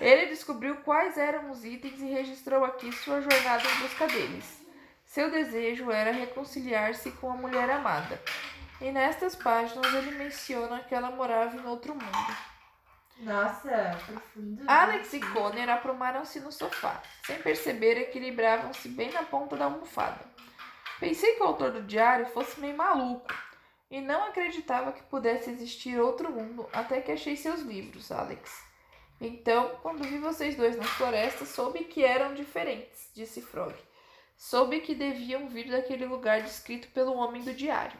[0.00, 4.62] Ele descobriu quais eram os itens e registrou aqui sua jornada em busca deles.
[5.04, 8.20] Seu desejo era reconciliar-se com a mulher amada.
[8.82, 12.36] E nestas páginas ele menciona que ela morava em outro mundo.
[13.18, 14.64] Nossa, profundo.
[14.66, 17.00] Alex e Connor aprumaram-se no sofá.
[17.24, 20.20] Sem perceber, equilibravam-se bem na ponta da almofada.
[20.98, 23.32] Pensei que o autor do diário fosse meio maluco
[23.88, 28.64] e não acreditava que pudesse existir outro mundo até que achei seus livros, Alex.
[29.20, 33.74] Então, quando vi vocês dois na floresta, soube que eram diferentes, disse Frog.
[34.36, 37.96] Soube que deviam vir daquele lugar descrito pelo homem do diário.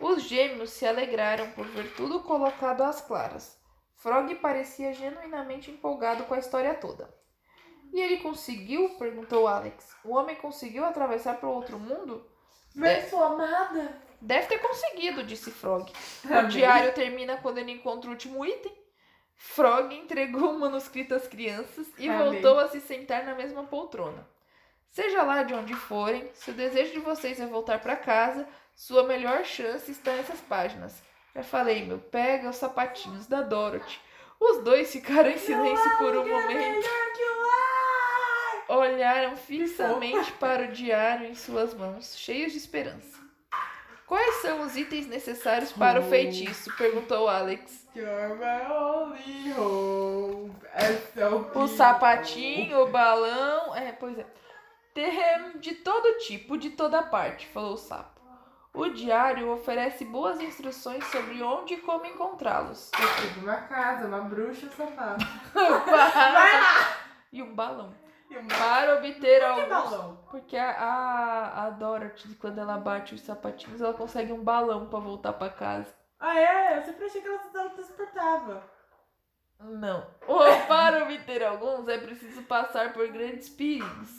[0.00, 3.60] Os gêmeos se alegraram por ver tudo colocado às claras.
[3.96, 7.12] Frog parecia genuinamente empolgado com a história toda.
[7.92, 8.88] E ele conseguiu?
[8.98, 9.94] perguntou Alex.
[10.02, 12.26] O homem conseguiu atravessar para o outro mundo?
[12.74, 14.00] Ver sua amada.
[14.20, 15.92] Deve ter conseguido, disse Frog.
[16.24, 18.72] O diário termina quando ele encontra o último item.
[19.36, 22.40] Frog entregou o manuscrito às crianças e Amém.
[22.40, 24.26] voltou a se sentar na mesma poltrona.
[24.90, 29.04] Seja lá de onde forem, se o desejo de vocês é voltar para casa, sua
[29.04, 31.02] melhor chance está nessas páginas.
[31.34, 34.00] Já falei, meu, pega os sapatinhos da Dorothy.
[34.40, 36.48] Os dois ficaram em silêncio por um momento.
[36.48, 38.78] Melhor que o ar!
[38.78, 43.20] Olharam fixamente para o diário em suas mãos, cheios de esperança.
[44.10, 46.74] Quais são os itens necessários para o feitiço?
[46.76, 47.86] perguntou Alex.
[47.94, 48.26] É
[51.54, 53.76] O sapatinho, o balão.
[53.76, 54.26] É, pois é.
[54.92, 58.09] Tem de todo tipo, de toda parte, falou o sapo.
[58.72, 62.90] O diário oferece boas instruções sobre onde e como encontrá-los.
[62.98, 65.24] Eu tive uma casa, uma bruxa, um sapato.
[65.52, 66.96] Para-
[67.32, 67.92] E um balão.
[68.30, 69.68] E um Para obter que alguns.
[69.68, 70.24] balão?
[70.30, 75.00] Porque a, a, a Dorothy, quando ela bate os sapatinhos, ela consegue um balão pra
[75.00, 75.92] voltar pra casa.
[76.20, 76.78] Ah, é?
[76.78, 78.62] Eu sempre achei que ela se transportava.
[79.58, 80.06] Não.
[80.28, 84.10] Ou para obter alguns é preciso passar por grandes perigos.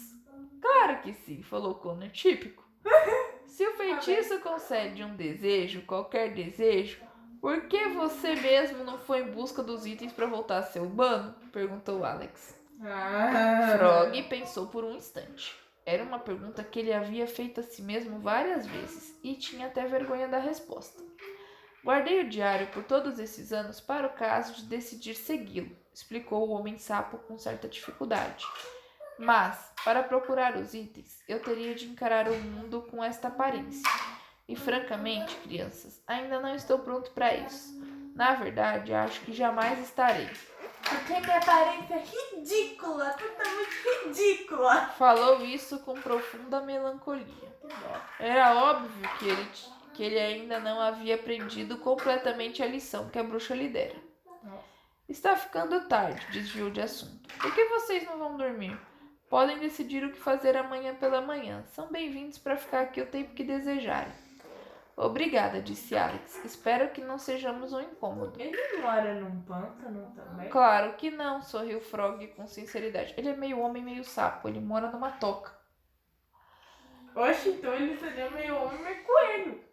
[0.61, 2.09] Claro que sim, falou Connor.
[2.09, 2.61] Típico.
[3.61, 6.99] Se o feitiço concede um desejo, qualquer desejo,
[7.39, 11.35] por que você mesmo não foi em busca dos itens para voltar a ser humano?
[11.51, 12.59] Perguntou Alex.
[12.83, 13.77] Ah.
[13.77, 15.55] Frog pensou por um instante.
[15.85, 19.85] Era uma pergunta que ele havia feito a si mesmo várias vezes e tinha até
[19.85, 20.99] vergonha da resposta.
[21.85, 26.51] Guardei o diário por todos esses anos para o caso de decidir segui-lo, explicou o
[26.53, 28.43] homem sapo com certa dificuldade.
[29.21, 33.87] Mas, para procurar os itens, eu teria de encarar o mundo com esta aparência.
[34.47, 37.79] E francamente, crianças, ainda não estou pronto para isso.
[38.15, 40.27] Na verdade, acho que jamais estarei.
[40.81, 44.87] Porque minha aparência é ridícula, totalmente ridícula.
[44.97, 47.55] Falou isso com profunda melancolia.
[48.19, 49.47] Era óbvio que ele,
[49.93, 53.95] que ele ainda não havia aprendido completamente a lição que a bruxa lhe dera.
[55.07, 57.29] Está ficando tarde, desviou de assunto.
[57.37, 58.77] Por que vocês não vão dormir?
[59.31, 61.63] Podem decidir o que fazer amanhã pela manhã.
[61.67, 64.11] São bem-vindos para ficar aqui o tempo que desejarem.
[64.97, 66.43] Obrigada, disse Alex.
[66.43, 68.37] Espero que não sejamos um incômodo.
[68.37, 70.49] Ele mora num pântano também?
[70.49, 73.13] Claro que não, sorriu Frog com sinceridade.
[73.15, 74.49] Ele é meio homem, meio sapo.
[74.49, 75.57] Ele mora numa toca.
[77.15, 79.63] Oxe, então ele seria meio homem, meio coelho.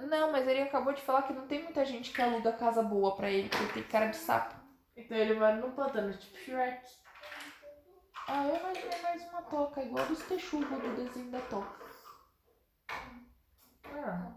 [0.00, 3.14] Não, mas ele acabou de falar que não tem muita gente que aluga casa boa
[3.14, 4.54] pra ele, porque ele tem cara de sapo.
[4.96, 7.01] Então ele mora num pântano, tipo Shrek.
[8.28, 11.82] Ah, eu imaginei mais uma toca, igual dos texugos do desenho da toca.
[13.86, 14.32] Ah.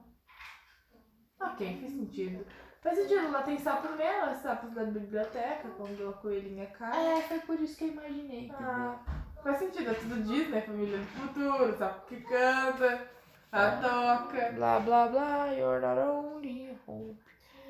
[1.40, 2.46] Ok, faz sentido.
[2.82, 7.14] Faz sentido, lá tem sapo mesmo, os sapos da biblioteca, quando a coelhinha cai.
[7.14, 8.52] É, foi por isso que eu imaginei.
[8.54, 9.00] Ah,
[9.44, 13.10] faz sentido, é tudo Disney, família do futuro, sapo que canta,
[13.52, 14.52] a toca.
[14.54, 17.20] Blá blá blá, you're not only hope.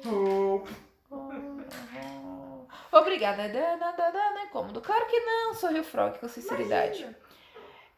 [0.06, 0.64] Oh.
[2.96, 4.80] Obrigada, é cômodo.
[4.80, 7.06] Claro que não, sorriu Frog com sinceridade.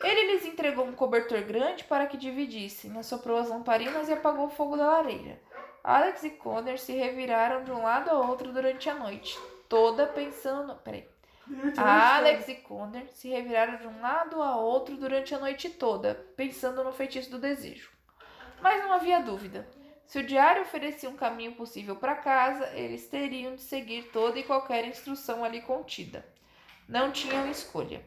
[0.03, 4.49] Ele lhes entregou um cobertor grande para que dividissem, assoprou as lamparinas e apagou o
[4.49, 5.39] fogo da lareira.
[5.83, 9.39] Alex e Connor se reviraram de um lado ao outro durante a noite,
[9.69, 10.75] toda pensando.
[10.77, 11.07] Peraí.
[11.77, 16.83] Alex e Connor se reviraram de um lado a outro durante a noite toda, pensando
[16.83, 17.91] no feitiço do desejo.
[18.61, 19.67] Mas não havia dúvida.
[20.07, 24.43] Se o diário oferecia um caminho possível para casa, eles teriam de seguir toda e
[24.43, 26.25] qualquer instrução ali contida.
[26.87, 28.01] Não tinham escolha.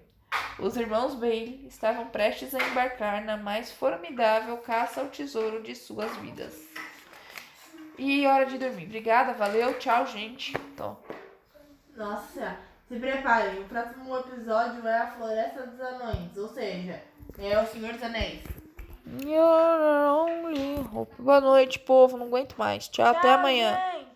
[0.59, 6.11] Os irmãos Bailey estavam prestes a embarcar na mais formidável caça ao tesouro de suas
[6.17, 6.67] vidas.
[7.99, 8.87] E hora de dormir.
[8.87, 10.57] Obrigada, valeu, tchau, gente.
[10.73, 10.99] Então,
[11.95, 12.57] Nossa,
[12.89, 17.03] se preparem, o próximo episódio é a Floresta dos Anões, ou seja,
[17.39, 18.60] é o Senhor dos Anéis.
[19.19, 21.13] You're only hope.
[21.19, 22.17] Boa noite, povo.
[22.17, 22.89] Não aguento mais.
[22.89, 23.77] Tchau, até amanhã.
[23.95, 24.10] gente.